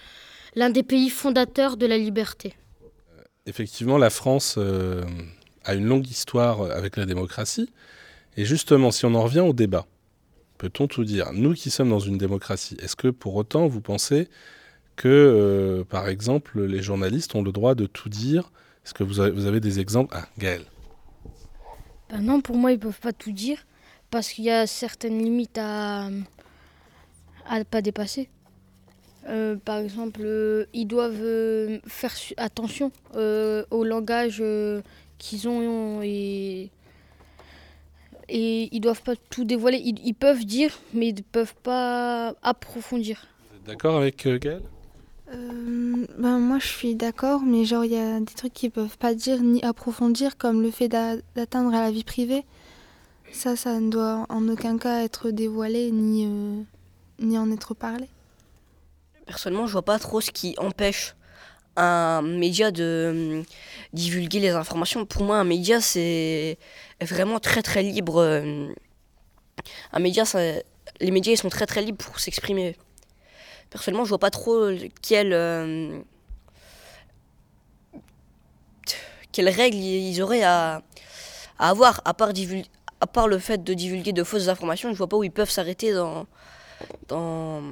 l'un 0.57 0.71
des 0.71 0.83
pays 0.83 1.11
fondateurs 1.11 1.77
de 1.77 1.87
la 1.87 1.99
liberté. 1.99 2.55
Effectivement, 3.47 3.99
la 3.99 4.09
France 4.09 4.55
euh, 4.57 5.03
a 5.65 5.75
une 5.75 5.85
longue 5.85 6.09
histoire 6.09 6.63
avec 6.73 6.97
la 6.97 7.05
démocratie. 7.05 7.71
Et 8.37 8.45
justement, 8.45 8.91
si 8.91 9.05
on 9.05 9.15
en 9.15 9.23
revient 9.23 9.41
au 9.41 9.53
débat, 9.53 9.87
peut-on 10.59 10.87
tout 10.87 11.05
dire? 11.05 11.33
Nous 11.33 11.55
qui 11.55 11.71
sommes 11.71 11.91
dans 11.91 11.99
une 11.99 12.19
démocratie, 12.19 12.77
est-ce 12.81 12.97
que 12.97 13.09
pour 13.09 13.35
autant 13.35 13.67
vous 13.67 13.81
pensez 13.81 14.29
que, 14.97 15.09
euh, 15.09 15.85
par 15.85 16.09
exemple, 16.09 16.63
les 16.63 16.83
journalistes 16.83 17.35
ont 17.35 17.43
le 17.43 17.53
droit 17.53 17.75
de 17.75 17.87
tout 17.87 18.09
dire? 18.09 18.53
Est-ce 18.85 18.95
que 18.95 19.03
vous 19.03 19.21
avez, 19.21 19.31
vous 19.31 19.47
avez, 19.47 19.61
des 19.61 19.81
exemples? 19.81 20.15
Ah, 20.17 20.27
Gaël. 20.39 20.63
Ben 22.11 22.21
non, 22.21 22.41
pour 22.41 22.57
moi, 22.57 22.73
ils 22.73 22.77
ne 22.77 22.81
peuvent 22.81 23.01
pas 23.01 23.13
tout 23.13 23.33
dire 23.33 23.67
parce 24.11 24.31
qu'il 24.31 24.45
y 24.45 24.51
a 24.51 24.67
certaines 24.67 25.23
limites 25.23 25.59
à 25.59 26.11
ne 26.11 27.63
pas 27.65 27.83
dépasser. 27.83 28.29
Euh, 29.29 29.57
par 29.57 29.79
exemple, 29.79 30.21
euh, 30.25 30.67
ils 30.73 30.87
doivent 30.87 31.81
faire 31.87 32.15
attention 32.37 32.93
au 33.15 33.85
langage 33.85 34.43
qu'ils 35.19 35.49
ont 35.49 36.03
et 36.03 36.71
et 38.31 38.69
ils 38.75 38.81
doivent 38.81 39.03
pas 39.03 39.17
tout 39.17 39.45
dévoiler. 39.45 39.79
Ils, 39.79 40.15
peuvent 40.15 40.45
dire, 40.45 40.79
mais 40.95 41.09
ils 41.09 41.17
ne 41.17 41.21
peuvent 41.21 41.55
pas 41.63 42.35
approfondir. 42.43 43.27
Vous 43.51 43.57
êtes 43.57 43.65
d'accord 43.65 43.97
avec 43.97 44.27
euh, 44.27 44.39
Gaël 44.39 44.63
euh, 45.33 46.07
ben 46.19 46.41
moi 46.41 46.59
je 46.59 46.67
suis 46.67 46.97
d'accord, 46.97 47.43
mais 47.43 47.65
genre 47.65 47.85
il 47.85 47.93
y 47.93 47.97
a 47.97 48.19
des 48.19 48.35
trucs 48.35 48.53
qu'ils 48.53 48.73
peuvent 48.73 48.99
pas 48.99 49.15
dire 49.15 49.41
ni 49.41 49.63
approfondir, 49.63 50.37
comme 50.37 50.61
le 50.61 50.73
fait 50.73 50.89
d'atteindre 50.89 51.73
à 51.73 51.81
la 51.81 51.93
vie 51.93 52.03
privée. 52.03 52.45
Ça, 53.31 53.55
ça 53.55 53.79
ne 53.79 53.91
doit 53.91 54.27
en 54.29 54.49
aucun 54.49 54.77
cas 54.77 55.05
être 55.05 55.31
dévoilé 55.31 55.93
ni, 55.93 56.27
euh, 56.27 56.63
ni 57.21 57.39
en 57.39 57.49
être 57.53 57.75
parlé. 57.75 58.09
Personnellement, 59.25 59.69
je 59.69 59.73
vois 59.73 59.83
pas 59.83 60.01
trop 60.01 60.21
ce 60.21 60.33
qui 60.33 60.57
empêche 60.59 61.15
un 61.77 62.23
média 62.23 62.71
de 62.71 63.37
hum, 63.39 63.45
divulguer 63.93 64.41
les 64.41 64.51
informations. 64.51 65.05
Pour 65.07 65.23
moi, 65.23 65.39
un 65.39 65.45
média, 65.45 65.81
c'est 65.81 66.59
vraiment 67.01 67.41
très 67.41 67.63
très 67.63 67.83
libre. 67.83 68.21
Euh, 68.21 68.69
un 69.93 69.99
média, 69.99 70.25
les 71.01 71.11
médias, 71.11 71.33
ils 71.33 71.39
sont 71.39 71.49
très 71.49 71.67
très 71.67 71.83
libres 71.83 72.05
pour 72.05 72.19
s'exprimer. 72.19 72.77
Personnellement, 73.71 74.05
je 74.05 74.11
vois 74.11 74.19
pas 74.19 74.31
trop 74.31 74.69
quelles 75.03 75.33
euh, 75.33 76.01
quelles 79.33 79.49
règles 79.49 79.77
ils 79.77 80.21
auraient 80.23 80.43
à, 80.43 80.83
à 81.59 81.71
avoir, 81.71 82.01
à 82.05 82.15
part, 82.15 82.31
à 83.01 83.07
part 83.07 83.29
le 83.29 83.39
fait 83.39 83.63
de 83.63 83.75
divulguer 83.75 84.13
de 84.13 84.25
fausses 84.25 84.49
informations. 84.49 84.93
Je 84.93 84.99
vois 84.99 85.09
pas 85.09 85.17
où 85.17 85.25
ils 85.25 85.31
peuvent 85.31 85.51
s'arrêter 85.51 85.93
dans, 85.93 86.27
dans, 87.09 87.63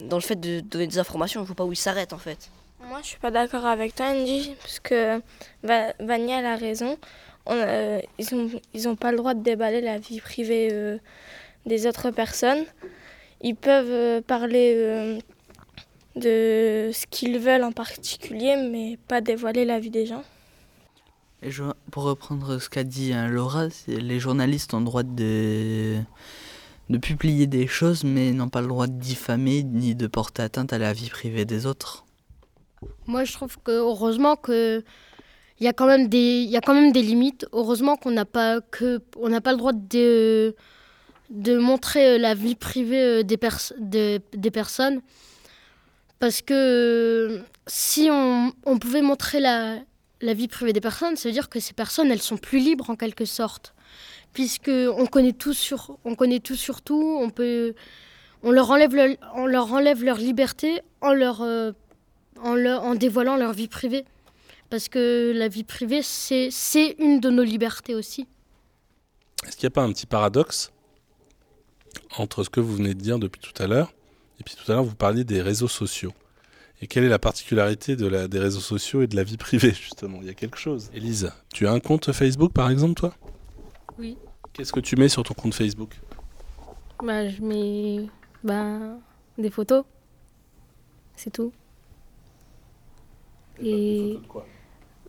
dans 0.00 0.16
le 0.16 0.22
fait 0.22 0.36
de 0.36 0.60
donner 0.60 0.86
des 0.86 0.98
informations. 0.98 1.42
Je 1.42 1.46
vois 1.46 1.56
pas 1.56 1.64
où 1.64 1.72
ils 1.72 1.76
s'arrêtent 1.76 2.12
en 2.12 2.18
fait. 2.18 2.50
Moi, 2.84 3.00
je 3.02 3.06
suis 3.06 3.18
pas 3.18 3.30
d'accord 3.30 3.66
avec 3.66 3.94
toi, 3.94 4.06
Andy, 4.06 4.54
parce 4.60 4.80
que 4.80 5.20
Vania 5.62 6.38
a 6.38 6.56
raison. 6.56 6.96
Euh, 7.48 8.00
ils 8.18 8.36
n'ont 8.36 8.50
ils 8.74 8.88
ont 8.88 8.96
pas 8.96 9.12
le 9.12 9.18
droit 9.18 9.34
de 9.34 9.42
déballer 9.42 9.80
la 9.80 9.98
vie 9.98 10.20
privée 10.20 10.68
euh, 10.72 10.98
des 11.64 11.86
autres 11.86 12.10
personnes. 12.10 12.64
Ils 13.40 13.54
peuvent 13.54 13.90
euh, 13.90 14.20
parler 14.20 15.20
de 16.16 16.90
ce 16.92 17.06
qu'ils 17.08 17.38
veulent 17.38 17.64
en 17.64 17.72
particulier, 17.72 18.56
mais 18.70 18.98
pas 19.08 19.20
dévoiler 19.20 19.64
la 19.64 19.78
vie 19.78 19.90
des 19.90 20.06
gens. 20.06 20.24
Et 21.42 21.50
pour 21.90 22.04
reprendre 22.04 22.58
ce 22.58 22.68
qu'a 22.68 22.82
dit 22.82 23.12
hein, 23.12 23.28
Laura, 23.28 23.66
les 23.86 24.18
journalistes 24.18 24.72
ont 24.74 24.78
le 24.78 24.84
droit 24.86 25.02
de, 25.02 25.98
de 26.88 26.98
publier 26.98 27.46
des 27.46 27.66
choses, 27.66 28.04
mais 28.04 28.32
n'ont 28.32 28.48
pas 28.48 28.62
le 28.62 28.68
droit 28.68 28.86
de 28.86 28.98
diffamer 28.98 29.62
ni 29.62 29.94
de 29.94 30.06
porter 30.06 30.42
atteinte 30.42 30.72
à 30.72 30.78
la 30.78 30.92
vie 30.92 31.10
privée 31.10 31.44
des 31.44 31.66
autres. 31.66 32.05
Moi, 33.06 33.24
je 33.24 33.32
trouve 33.32 33.56
que 33.58 33.70
heureusement 33.70 34.36
que 34.36 34.82
il 35.58 35.64
y 35.64 35.68
a 35.68 35.72
quand 35.72 35.86
même 35.86 36.08
des 36.08 36.42
il 36.42 36.50
y 36.50 36.56
a 36.56 36.60
quand 36.60 36.74
même 36.74 36.92
des 36.92 37.02
limites. 37.02 37.46
Heureusement 37.52 37.96
qu'on 37.96 38.10
n'a 38.10 38.24
pas 38.24 38.60
que 38.60 39.00
on 39.18 39.28
n'a 39.28 39.40
pas 39.40 39.52
le 39.52 39.58
droit 39.58 39.72
de 39.72 40.54
de 41.30 41.58
montrer 41.58 42.14
euh, 42.14 42.18
la 42.18 42.34
vie 42.34 42.54
privée 42.54 43.02
euh, 43.02 43.22
des, 43.22 44.20
des 44.32 44.50
personnes. 44.50 45.00
Parce 46.18 46.40
que 46.40 46.54
euh, 46.54 47.42
si 47.66 48.08
on, 48.10 48.52
on 48.64 48.78
pouvait 48.78 49.02
montrer 49.02 49.40
la, 49.40 49.78
la 50.20 50.34
vie 50.34 50.48
privée 50.48 50.72
des 50.72 50.80
personnes, 50.80 51.16
ça 51.16 51.28
veut 51.28 51.32
dire 51.32 51.48
que 51.48 51.60
ces 51.60 51.72
personnes 51.72 52.10
elles 52.10 52.22
sont 52.22 52.36
plus 52.36 52.58
libres 52.58 52.90
en 52.90 52.96
quelque 52.96 53.24
sorte. 53.24 53.74
Puisque 54.32 54.68
on 54.70 55.06
connaît 55.06 55.32
tout 55.32 55.54
sur 55.54 55.98
on 56.04 56.14
connaît 56.14 56.40
tout 56.40 56.56
sur 56.56 56.82
tout, 56.82 57.18
on 57.20 57.30
peut 57.30 57.74
on 58.42 58.50
leur 58.50 58.70
enlève 58.70 58.94
on 59.34 59.46
leur 59.46 59.72
enlève 59.72 60.04
leur 60.04 60.18
liberté 60.18 60.82
en 61.00 61.12
leur 61.12 61.42
en, 62.42 62.94
dévoilant 62.94 63.36
leur 63.36 63.52
vie 63.52 63.68
privée. 63.68 64.04
Parce 64.70 64.88
que 64.88 65.32
la 65.34 65.48
vie 65.48 65.64
privée, 65.64 66.02
c'est 66.02 66.96
une 66.98 67.20
de 67.20 67.30
nos 67.30 67.44
libertés 67.44 67.94
aussi. 67.94 68.26
Est-ce 69.46 69.56
qu'il 69.56 69.66
n'y 69.66 69.72
a 69.72 69.74
pas 69.74 69.82
un 69.82 69.92
petit 69.92 70.06
paradoxe 70.06 70.72
entre 72.16 72.42
ce 72.42 72.50
que 72.50 72.60
vous 72.60 72.74
venez 72.74 72.94
de 72.94 73.00
dire 73.00 73.18
depuis 73.18 73.40
tout 73.40 73.62
à 73.62 73.66
l'heure 73.66 73.92
Et 74.40 74.44
puis 74.44 74.54
tout 74.56 74.70
à 74.70 74.74
l'heure, 74.74 74.84
vous 74.84 74.96
parliez 74.96 75.24
des 75.24 75.40
réseaux 75.40 75.68
sociaux? 75.68 76.12
Et 76.82 76.88
quelle 76.88 77.04
est 77.04 77.08
la 77.08 77.18
particularité 77.18 77.96
de 77.96 78.06
la, 78.06 78.28
des 78.28 78.38
réseaux 78.38 78.60
sociaux 78.60 79.02
et 79.02 79.06
de 79.06 79.16
la 79.16 79.22
vie 79.22 79.38
privée, 79.38 79.72
justement? 79.72 80.18
Il 80.20 80.26
y 80.26 80.30
a 80.30 80.34
quelque 80.34 80.58
chose. 80.58 80.90
Élise, 80.92 81.32
tu 81.54 81.66
as 81.66 81.72
un 81.72 81.80
compte 81.80 82.12
Facebook, 82.12 82.52
par 82.52 82.68
exemple, 82.70 82.94
toi? 82.94 83.14
Oui. 83.98 84.18
Qu'est-ce 84.52 84.72
que 84.72 84.80
tu 84.80 84.96
mets 84.96 85.08
sur 85.08 85.22
ton 85.22 85.34
compte 85.34 85.54
Facebook? 85.54 85.94
Bah, 87.02 87.28
je 87.28 87.40
mets 87.42 88.06
bah, 88.42 88.78
des 89.38 89.50
photos. 89.50 89.84
C'est 91.14 91.30
tout. 91.30 91.52
Et. 93.62 94.18
de 94.22 94.26
quoi 94.28 94.46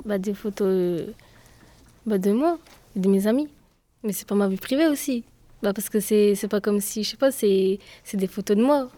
Bah, 0.05 0.17
des 0.17 0.33
photos 0.33 0.67
euh, 0.69 1.11
bah, 2.05 2.17
de 2.17 2.31
moi 2.31 2.57
et 2.95 2.99
de 2.99 3.09
mes 3.09 3.27
amis. 3.27 3.47
Mais 4.03 4.13
c'est 4.13 4.27
pas 4.27 4.35
ma 4.35 4.47
vie 4.47 4.57
privée 4.57 4.87
aussi. 4.87 5.23
Bah, 5.63 5.73
parce 5.73 5.89
que 5.89 5.99
c'est 5.99 6.35
c'est 6.35 6.47
pas 6.47 6.61
comme 6.61 6.79
si, 6.81 7.03
je 7.03 7.11
sais 7.11 7.17
pas, 7.17 7.31
c'est 7.31 7.79
c'est 8.03 8.17
des 8.17 8.27
photos 8.27 8.55
de 8.57 8.63
moi. 8.63 8.89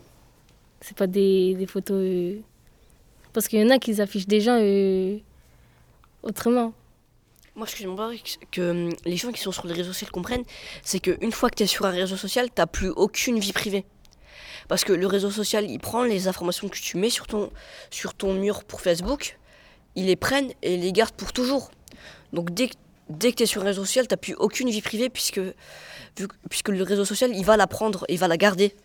C'est 0.81 0.95
pas 0.97 1.07
des, 1.07 1.55
des 1.55 1.65
photos. 1.67 1.97
euh, 1.99 2.39
Parce 3.33 3.47
qu'il 3.47 3.59
y 3.59 3.63
en 3.65 3.69
a 3.69 3.79
qui 3.79 3.99
affichent 4.01 4.27
des 4.27 4.41
gens 4.41 4.57
euh, 4.61 5.17
autrement. 6.23 6.73
Moi, 7.55 7.67
ce 7.67 7.73
que 7.75 7.79
j'aimerais 7.81 8.17
que, 8.17 8.45
que 8.51 8.89
les 9.05 9.17
gens 9.17 9.31
qui 9.31 9.41
sont 9.41 9.51
sur 9.51 9.67
les 9.67 9.73
réseaux 9.73 9.91
sociaux 9.91 10.07
comprennent, 10.11 10.45
c'est 10.83 10.99
qu'une 11.01 11.31
fois 11.31 11.49
que 11.49 11.55
tu 11.55 11.63
es 11.63 11.67
sur 11.67 11.85
un 11.85 11.89
réseau 11.91 12.15
social, 12.15 12.47
tu 12.55 12.61
plus 12.71 12.89
aucune 12.89 13.39
vie 13.39 13.51
privée. 13.53 13.85
Parce 14.69 14.85
que 14.85 14.93
le 14.93 15.07
réseau 15.07 15.31
social, 15.31 15.69
il 15.69 15.79
prend 15.79 16.03
les 16.03 16.27
informations 16.29 16.69
que 16.69 16.77
tu 16.77 16.95
mets 16.95 17.09
sur 17.09 17.27
ton, 17.27 17.51
sur 17.89 18.13
ton 18.13 18.33
mur 18.35 18.63
pour 18.63 18.81
Facebook, 18.81 19.37
ils 19.95 20.05
les 20.05 20.15
prennent 20.15 20.51
et 20.61 20.77
les 20.77 20.93
gardent 20.93 21.15
pour 21.15 21.33
toujours. 21.33 21.71
Donc 22.33 22.53
dès, 22.53 22.69
dès 23.09 23.31
que 23.31 23.37
tu 23.37 23.43
es 23.43 23.45
sur 23.47 23.63
un 23.63 23.65
réseau 23.65 23.83
social, 23.83 24.07
tu 24.07 24.15
plus 24.15 24.35
aucune 24.35 24.69
vie 24.69 24.83
privée 24.83 25.09
puisque, 25.09 25.41
puisque 26.49 26.69
le 26.69 26.83
réseau 26.83 27.03
social, 27.03 27.35
il 27.35 27.43
va 27.43 27.57
la 27.57 27.65
prendre, 27.65 28.05
il 28.09 28.19
va 28.19 28.27
la 28.27 28.37
garder. 28.37 28.75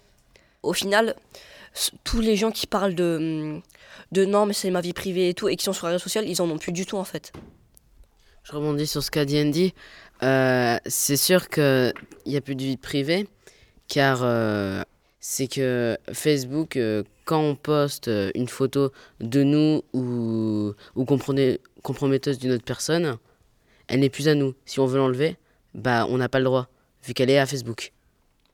Au 0.62 0.72
final, 0.72 1.14
tous 2.02 2.20
les 2.20 2.34
gens 2.34 2.50
qui 2.50 2.66
parlent 2.66 2.94
de, 2.94 3.60
de 4.10 4.24
non, 4.24 4.46
mais 4.46 4.54
c'est 4.54 4.70
ma 4.70 4.80
vie 4.80 4.94
privée 4.94 5.28
et 5.28 5.34
tout, 5.34 5.50
et 5.50 5.56
qui 5.56 5.64
sont 5.64 5.74
sur 5.74 5.86
un 5.86 5.90
réseau 5.90 6.04
social, 6.04 6.26
ils 6.26 6.40
en 6.40 6.48
ont 6.48 6.56
plus 6.56 6.72
du 6.72 6.86
tout 6.86 6.96
en 6.96 7.04
fait. 7.04 7.30
Je 8.42 8.52
rebondis 8.52 8.86
sur 8.86 9.02
ce 9.02 9.10
qu'a 9.10 9.26
dit 9.26 9.38
Andy. 9.38 9.74
Euh, 10.22 10.78
c'est 10.86 11.18
sûr 11.18 11.50
qu'il 11.50 11.92
n'y 12.24 12.36
a 12.38 12.40
plus 12.40 12.54
de 12.54 12.62
vie 12.62 12.78
privée, 12.78 13.28
car 13.86 14.20
euh, 14.22 14.82
c'est 15.26 15.48
que 15.48 15.96
Facebook, 16.12 16.76
euh, 16.76 17.02
quand 17.24 17.40
on 17.40 17.56
poste 17.56 18.08
euh, 18.08 18.30
une 18.34 18.46
photo 18.46 18.92
de 19.20 19.42
nous 19.42 19.82
ou, 19.94 20.74
ou 20.94 21.04
compromet- 21.04 21.60
comprometteuse 21.82 22.38
d'une 22.38 22.52
autre 22.52 22.64
personne, 22.64 23.16
elle 23.88 24.00
n'est 24.00 24.10
plus 24.10 24.28
à 24.28 24.34
nous. 24.34 24.54
Si 24.66 24.80
on 24.80 24.86
veut 24.86 24.98
l'enlever, 24.98 25.38
bah, 25.72 26.06
on 26.10 26.18
n'a 26.18 26.28
pas 26.28 26.40
le 26.40 26.44
droit, 26.44 26.68
vu 27.02 27.14
qu'elle 27.14 27.30
est 27.30 27.38
à 27.38 27.46
Facebook. 27.46 27.94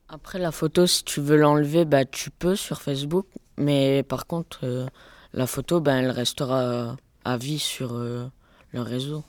Après 0.08 0.38
la 0.38 0.52
photo, 0.52 0.86
si 0.86 1.02
tu 1.02 1.20
veux 1.20 1.36
l'enlever, 1.36 1.84
bah, 1.84 2.04
tu 2.04 2.30
peux 2.30 2.54
sur 2.54 2.82
Facebook. 2.82 3.26
Mais 3.56 4.04
par 4.04 4.28
contre, 4.28 4.60
euh, 4.62 4.86
la 5.32 5.48
photo, 5.48 5.80
bah, 5.80 5.94
elle 5.94 6.12
restera 6.12 6.96
à 7.24 7.36
vie 7.36 7.58
sur 7.58 7.94
euh, 7.94 8.28
le 8.70 8.82
réseau. 8.82 9.24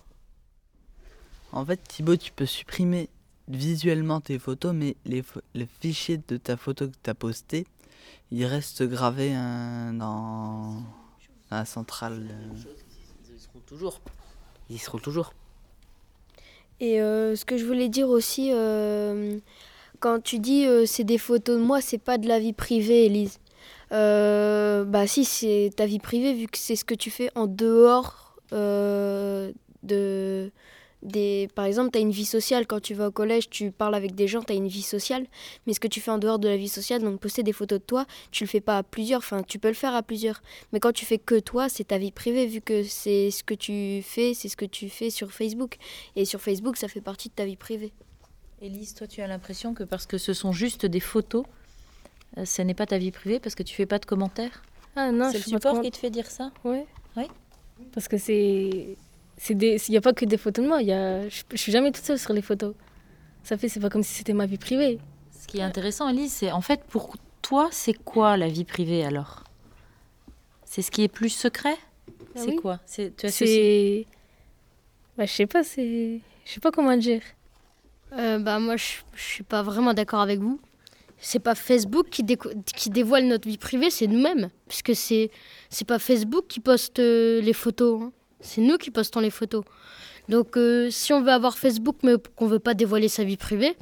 En 1.53 1.65
fait, 1.65 1.79
Thibaut, 1.87 2.17
tu 2.17 2.31
peux 2.31 2.45
supprimer 2.45 3.09
visuellement 3.51 4.21
tes 4.21 4.39
photos, 4.39 4.73
mais 4.73 4.95
les, 5.05 5.23
les 5.53 5.67
fichiers 5.79 6.19
de 6.27 6.37
ta 6.37 6.57
photo 6.57 6.87
que 6.87 6.95
tu 7.03 7.09
as 7.09 7.15
posté, 7.15 7.65
ils 8.31 8.45
restent 8.45 8.83
gravés 8.83 9.33
hein, 9.33 9.93
dans, 9.93 10.75
dans 11.49 11.57
la 11.57 11.65
centrale. 11.65 12.27
euh. 12.31 12.71
Ils 13.29 13.35
y 13.35 13.39
seront 13.39 13.59
toujours. 13.65 14.01
Ils 14.69 14.75
y 14.75 14.79
seront 14.79 14.99
toujours. 14.99 15.33
Et 16.79 17.01
euh, 17.01 17.35
ce 17.35 17.45
que 17.45 17.57
je 17.57 17.65
voulais 17.65 17.89
dire 17.89 18.09
aussi, 18.09 18.51
euh, 18.51 19.37
quand 19.99 20.23
tu 20.23 20.39
dis 20.39 20.65
euh, 20.65 20.85
c'est 20.87 21.03
des 21.03 21.19
photos 21.19 21.59
de 21.59 21.63
moi, 21.63 21.79
c'est 21.81 21.99
pas 21.99 22.17
de 22.17 22.27
la 22.27 22.39
vie 22.39 22.53
privée, 22.53 23.05
Elise. 23.05 23.39
Euh, 23.91 24.85
bah 24.85 25.05
si, 25.05 25.25
c'est 25.25 25.71
ta 25.75 25.85
vie 25.85 25.99
privée 25.99 26.33
vu 26.33 26.47
que 26.47 26.57
c'est 26.57 26.77
ce 26.77 26.85
que 26.85 26.95
tu 26.95 27.11
fais 27.11 27.29
en 27.35 27.45
dehors 27.45 28.35
euh, 28.53 29.51
de 29.83 30.49
des. 31.03 31.49
Par 31.55 31.65
exemple, 31.65 31.91
tu 31.91 31.97
as 31.97 32.01
une 32.01 32.11
vie 32.11 32.25
sociale 32.25 32.67
quand 32.67 32.79
tu 32.79 32.93
vas 32.93 33.07
au 33.07 33.11
collège, 33.11 33.49
tu 33.49 33.71
parles 33.71 33.95
avec 33.95 34.15
des 34.15 34.27
gens, 34.27 34.41
tu 34.41 34.53
as 34.53 34.55
une 34.55 34.67
vie 34.67 34.81
sociale. 34.81 35.25
Mais 35.65 35.73
ce 35.73 35.79
que 35.79 35.87
tu 35.87 36.01
fais 36.01 36.11
en 36.11 36.17
dehors 36.17 36.39
de 36.39 36.47
la 36.47 36.57
vie 36.57 36.69
sociale, 36.69 37.01
donc 37.01 37.19
poster 37.19 37.43
des 37.43 37.53
photos 37.53 37.79
de 37.79 37.85
toi, 37.85 38.05
tu 38.31 38.43
le 38.43 38.49
fais 38.49 38.61
pas 38.61 38.77
à 38.77 38.83
plusieurs. 38.83 39.19
Enfin, 39.19 39.43
tu 39.43 39.59
peux 39.59 39.67
le 39.67 39.73
faire 39.73 39.95
à 39.95 40.03
plusieurs. 40.03 40.41
Mais 40.73 40.79
quand 40.79 40.91
tu 40.91 41.05
fais 41.05 41.17
que 41.17 41.39
toi, 41.39 41.69
c'est 41.69 41.85
ta 41.85 41.97
vie 41.97 42.11
privée 42.11 42.45
vu 42.47 42.61
que 42.61 42.83
c'est 42.83 43.31
ce 43.31 43.43
que 43.43 43.53
tu 43.53 44.01
fais, 44.03 44.33
c'est 44.33 44.49
ce 44.49 44.57
que 44.57 44.65
tu 44.65 44.89
fais 44.89 45.09
sur 45.09 45.31
Facebook. 45.31 45.77
Et 46.15 46.25
sur 46.25 46.41
Facebook, 46.41 46.77
ça 46.77 46.87
fait 46.87 47.01
partie 47.01 47.29
de 47.29 47.33
ta 47.33 47.45
vie 47.45 47.55
privée. 47.57 47.93
Élise, 48.61 48.93
toi, 48.93 49.07
tu 49.07 49.21
as 49.21 49.27
l'impression 49.27 49.73
que 49.73 49.83
parce 49.83 50.05
que 50.05 50.17
ce 50.17 50.33
sont 50.33 50.51
juste 50.51 50.85
des 50.85 50.99
photos, 50.99 51.45
euh, 52.37 52.45
ce 52.45 52.61
n'est 52.61 52.75
pas 52.75 52.85
ta 52.85 52.97
vie 52.97 53.11
privée 53.11 53.39
parce 53.39 53.55
que 53.55 53.63
tu 53.63 53.73
fais 53.73 53.85
pas 53.85 53.99
de 53.99 54.05
commentaires? 54.05 54.61
Ah 54.95 55.11
non, 55.11 55.29
C'est 55.31 55.37
le 55.37 55.43
support 55.43 55.81
qui 55.81 55.89
te 55.89 55.97
fait 55.97 56.09
dire 56.09 56.29
ça? 56.29 56.51
Ouais. 56.63 56.85
Oui. 57.17 57.25
Parce 57.93 58.07
que 58.07 58.17
c'est. 58.17 58.97
Il 59.49 59.79
n'y 59.89 59.97
a 59.97 60.01
pas 60.01 60.13
que 60.13 60.25
des 60.25 60.37
photos 60.37 60.63
de 60.63 60.69
moi. 60.69 60.81
Y 60.81 60.91
a... 60.91 61.27
Je, 61.29 61.41
je 61.51 61.57
suis 61.57 61.71
jamais 61.71 61.91
toute 61.91 62.03
seule 62.05 62.19
sur 62.19 62.33
les 62.33 62.41
photos. 62.41 62.75
Ça 63.43 63.57
fait, 63.57 63.69
c'est 63.69 63.79
pas 63.79 63.89
comme 63.89 64.03
si 64.03 64.13
c'était 64.13 64.33
ma 64.33 64.45
vie 64.45 64.57
privée. 64.57 64.99
Ce 65.31 65.47
qui 65.47 65.57
est 65.59 65.63
intéressant, 65.63 66.07
Elise, 66.09 66.31
c'est 66.31 66.51
en 66.51 66.61
fait 66.61 66.83
pour 66.83 67.15
toi, 67.41 67.69
c'est 67.71 67.93
quoi 67.93 68.37
la 68.37 68.47
vie 68.47 68.65
privée 68.65 69.03
alors? 69.03 69.43
C'est 70.65 70.81
ce 70.83 70.91
qui 70.91 71.01
est 71.03 71.07
plus 71.07 71.29
secret? 71.29 71.75
Ah 72.07 72.13
C'est 72.35 72.45
oui. 72.51 72.55
quoi? 72.57 72.79
C'est 72.85 73.15
tu 73.17 73.25
associes- 73.25 73.45
C'est. 73.47 74.05
Bah, 75.17 75.25
je 75.25 75.31
sais 75.33 75.47
pas, 75.47 75.63
c'est. 75.63 76.21
Je 76.45 76.51
sais 76.51 76.59
pas 76.59 76.71
comment 76.71 76.95
dire. 76.95 77.21
Euh, 78.13 78.37
bah, 78.39 78.59
moi, 78.59 78.77
je 78.77 78.85
je 79.15 79.21
suis 79.23 79.43
pas 79.43 79.63
vraiment 79.63 79.93
d'accord 79.93 80.21
avec 80.21 80.39
vous. 80.39 80.59
C'est 81.17 81.39
pas 81.39 81.55
Facebook 81.55 82.09
qui, 82.09 82.23
déco- 82.23 82.53
qui 82.75 82.89
dévoile 82.89 83.25
notre 83.27 83.47
vie 83.47 83.57
privée, 83.57 83.89
c'est 83.89 84.07
nous-mêmes. 84.07 84.49
Puisque 84.67 84.95
c'est 84.95 85.29
c'est 85.69 85.85
pas 85.87 85.99
Facebook 85.99 86.45
qui 86.47 86.59
poste 86.59 86.99
euh, 86.99 87.41
les 87.41 87.53
photos, 87.53 88.03
hein. 88.03 88.11
C'est 88.41 88.61
nous 88.61 88.77
qui 88.77 88.91
postons 88.91 89.19
les 89.19 89.29
photos. 89.29 89.63
Donc, 90.29 90.57
euh, 90.57 90.89
si 90.89 91.13
on 91.13 91.21
veut 91.21 91.31
avoir 91.31 91.57
Facebook 91.57 91.97
mais 92.03 92.13
qu'on 92.35 92.47
veut 92.47 92.59
pas 92.59 92.73
dévoiler 92.73 93.07
sa 93.07 93.23
vie 93.23 93.37
privée, 93.37 93.75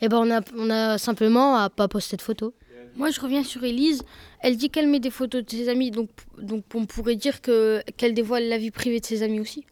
eh 0.00 0.08
ben 0.08 0.18
on 0.18 0.30
a, 0.30 0.40
on 0.56 0.70
a 0.70 0.98
simplement 0.98 1.56
à 1.56 1.70
pas 1.70 1.88
poster 1.88 2.16
de 2.16 2.22
photos. 2.22 2.52
Moi, 2.96 3.10
je 3.10 3.20
reviens 3.20 3.42
sur 3.42 3.64
Elise. 3.64 4.02
Elle 4.40 4.56
dit 4.56 4.70
qu'elle 4.70 4.86
met 4.86 5.00
des 5.00 5.10
photos 5.10 5.44
de 5.44 5.50
ses 5.50 5.68
amis, 5.68 5.90
donc, 5.90 6.10
donc 6.38 6.64
on 6.74 6.86
pourrait 6.86 7.16
dire 7.16 7.40
que 7.40 7.82
qu'elle 7.96 8.14
dévoile 8.14 8.48
la 8.48 8.58
vie 8.58 8.70
privée 8.70 9.00
de 9.00 9.06
ses 9.06 9.22
amis 9.22 9.40
aussi. 9.40 9.64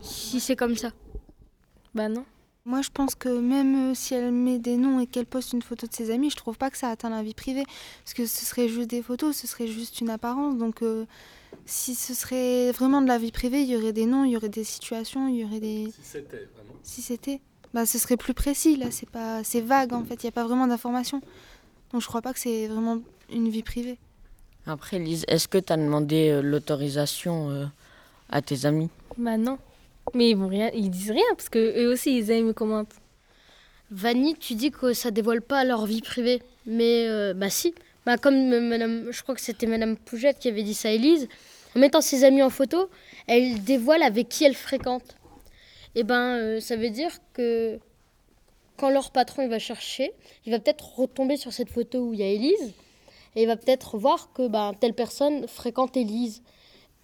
Si 0.00 0.40
c'est 0.40 0.56
comme 0.56 0.76
ça. 0.76 0.92
Bah 1.94 2.08
non. 2.08 2.24
Moi, 2.66 2.82
je 2.82 2.90
pense 2.92 3.14
que 3.14 3.28
même 3.28 3.92
euh, 3.92 3.94
si 3.94 4.12
elle 4.14 4.32
met 4.32 4.58
des 4.58 4.76
noms 4.76 4.98
et 4.98 5.06
qu'elle 5.06 5.24
poste 5.24 5.52
une 5.52 5.62
photo 5.62 5.86
de 5.86 5.94
ses 5.94 6.10
amis, 6.10 6.30
je 6.30 6.36
trouve 6.36 6.58
pas 6.58 6.68
que 6.68 6.76
ça 6.76 6.90
atteint 6.90 7.10
la 7.10 7.22
vie 7.22 7.32
privée. 7.32 7.62
Parce 8.02 8.12
que 8.12 8.26
ce 8.26 8.44
serait 8.44 8.68
juste 8.68 8.90
des 8.90 9.02
photos, 9.02 9.36
ce 9.36 9.46
serait 9.46 9.68
juste 9.68 10.00
une 10.00 10.10
apparence. 10.10 10.58
Donc, 10.58 10.82
euh, 10.82 11.06
si 11.64 11.94
ce 11.94 12.12
serait 12.12 12.72
vraiment 12.72 13.00
de 13.00 13.06
la 13.06 13.18
vie 13.18 13.30
privée, 13.30 13.62
il 13.62 13.68
y 13.68 13.76
aurait 13.76 13.92
des 13.92 14.04
noms, 14.04 14.24
il 14.24 14.32
y 14.32 14.36
aurait 14.36 14.48
des 14.48 14.64
situations, 14.64 15.28
il 15.28 15.36
y 15.36 15.44
aurait 15.44 15.60
des. 15.60 15.92
Si 15.92 16.02
c'était 16.02 16.48
vraiment. 16.56 16.74
Si 16.82 17.02
c'était. 17.02 17.40
Bah, 17.72 17.86
ce 17.86 17.98
serait 17.98 18.16
plus 18.16 18.34
précis. 18.34 18.74
Là, 18.74 18.90
c'est 18.90 19.08
pas, 19.08 19.44
c'est 19.44 19.60
vague 19.60 19.92
en 19.92 20.02
fait. 20.02 20.24
Il 20.24 20.26
n'y 20.26 20.30
a 20.30 20.32
pas 20.32 20.44
vraiment 20.44 20.66
d'informations. 20.66 21.20
Donc, 21.92 22.02
je 22.02 22.06
crois 22.08 22.20
pas 22.20 22.32
que 22.32 22.40
c'est 22.40 22.66
vraiment 22.66 22.98
une 23.32 23.48
vie 23.48 23.62
privée. 23.62 23.96
Après, 24.66 24.98
Lise, 24.98 25.24
est-ce 25.28 25.46
que 25.46 25.58
tu 25.58 25.72
as 25.72 25.76
demandé 25.76 26.30
euh, 26.30 26.42
l'autorisation 26.42 27.48
euh, 27.50 27.66
à 28.28 28.42
tes 28.42 28.66
amis? 28.66 28.90
Bah 29.16 29.36
non. 29.36 29.56
Mais 30.14 30.30
ils 30.30 30.42
rien, 30.42 30.70
ils 30.74 30.90
disent 30.90 31.10
rien 31.10 31.24
parce 31.36 31.48
que 31.48 31.58
eux 31.58 31.92
aussi 31.92 32.16
ils 32.16 32.30
aiment 32.30 32.50
et 32.50 32.54
commentent. 32.54 32.94
Vanny, 33.90 34.34
tu 34.34 34.54
dis 34.54 34.70
que 34.70 34.92
ça 34.92 35.10
dévoile 35.10 35.42
pas 35.42 35.64
leur 35.64 35.86
vie 35.86 36.00
privée. 36.00 36.42
Mais 36.66 37.06
euh, 37.08 37.34
bah 37.34 37.50
si. 37.50 37.74
Bah, 38.04 38.16
comme 38.16 38.68
madame, 38.68 39.10
je 39.10 39.22
crois 39.22 39.34
que 39.34 39.40
c'était 39.40 39.66
Madame 39.66 39.96
Pougette 39.96 40.38
qui 40.38 40.48
avait 40.48 40.62
dit 40.62 40.74
ça 40.74 40.88
à 40.88 40.92
Élise. 40.92 41.28
En 41.74 41.80
mettant 41.80 42.00
ses 42.00 42.24
amis 42.24 42.42
en 42.42 42.50
photo, 42.50 42.88
elle 43.26 43.62
dévoile 43.64 44.02
avec 44.02 44.28
qui 44.28 44.44
elle 44.44 44.54
fréquente. 44.54 45.16
Et 45.94 46.04
ben 46.04 46.36
euh, 46.36 46.60
ça 46.60 46.76
veut 46.76 46.90
dire 46.90 47.10
que 47.32 47.78
quand 48.76 48.90
leur 48.90 49.10
patron 49.10 49.42
il 49.42 49.48
va 49.48 49.58
chercher, 49.58 50.12
il 50.44 50.52
va 50.52 50.58
peut-être 50.58 50.98
retomber 50.98 51.36
sur 51.36 51.52
cette 51.52 51.70
photo 51.70 51.98
où 51.98 52.14
il 52.14 52.20
y 52.20 52.22
a 52.22 52.28
Élise. 52.28 52.74
Et 53.34 53.42
il 53.42 53.46
va 53.46 53.56
peut-être 53.56 53.98
voir 53.98 54.32
que 54.32 54.48
bah, 54.48 54.72
telle 54.78 54.94
personne 54.94 55.46
fréquente 55.48 55.96
Élise. 55.96 56.42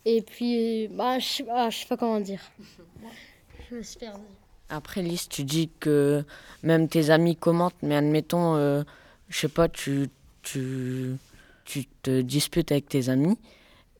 Et 0.04 0.22
puis, 0.22 0.88
bah, 0.88 1.18
je 1.18 1.26
sais 1.26 1.46
ah, 1.50 1.70
je 1.70 1.78
sais 1.78 1.86
pas 1.86 1.96
comment 1.96 2.20
dire. 2.20 2.40
Je 3.70 3.76
me 3.76 3.82
suis 3.82 3.98
perdue. 3.98 4.20
Après, 4.68 5.02
Lise, 5.02 5.28
tu 5.28 5.44
dis 5.44 5.70
que 5.80 6.24
même 6.62 6.88
tes 6.88 7.10
amis 7.10 7.36
commentent, 7.36 7.80
mais 7.82 7.96
admettons, 7.96 8.56
euh, 8.56 8.82
je 9.28 9.38
sais 9.38 9.48
pas, 9.48 9.68
tu, 9.68 10.08
tu, 10.42 11.16
tu 11.64 11.86
te 12.02 12.20
disputes 12.20 12.70
avec 12.70 12.88
tes 12.88 13.08
amis, 13.08 13.38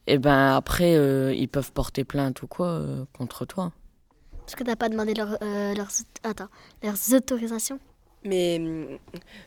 et 0.06 0.18
ben 0.18 0.54
après, 0.56 0.96
euh, 0.96 1.32
ils 1.34 1.48
peuvent 1.48 1.72
porter 1.72 2.04
plainte 2.04 2.42
ou 2.42 2.46
quoi 2.46 2.68
euh, 2.68 3.04
contre 3.16 3.44
toi. 3.44 3.72
Parce 4.40 4.56
que 4.56 4.64
t'as 4.64 4.76
pas 4.76 4.88
demandé 4.88 5.14
leur, 5.14 5.36
euh, 5.42 5.74
leurs, 5.74 5.90
attends, 6.24 6.48
leurs 6.82 7.14
autorisations. 7.14 7.78
Mais 8.24 8.58
hum, 8.58 8.98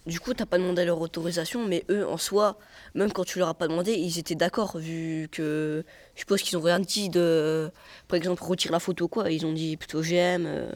du 0.06 0.20
coup, 0.20 0.34
t'as 0.34 0.46
pas 0.46 0.58
demandé 0.58 0.84
leur 0.86 1.00
autorisation, 1.00 1.66
mais 1.66 1.86
eux, 1.90 2.08
en 2.08 2.18
soi, 2.18 2.58
même 2.94 3.12
quand 3.12 3.24
tu 3.24 3.40
leur 3.40 3.48
as 3.48 3.54
pas 3.54 3.68
demandé, 3.68 3.94
ils 3.94 4.20
étaient 4.20 4.36
d'accord, 4.36 4.78
vu 4.78 5.30
que 5.32 5.86
je 6.16 6.20
suppose 6.20 6.42
qu'ils 6.42 6.58
ont 6.58 6.62
rien 6.62 6.80
dit 6.80 7.10
de, 7.10 7.72
par 8.08 8.18
exemple, 8.18 8.44
retire 8.44 8.72
la 8.72 8.80
photo 8.80 9.08
quoi. 9.08 9.32
Ils 9.32 9.46
ont 9.46 9.54
dit 9.54 9.78
plutôt 9.78 10.02
j'aime, 10.02 10.46
euh, 10.46 10.72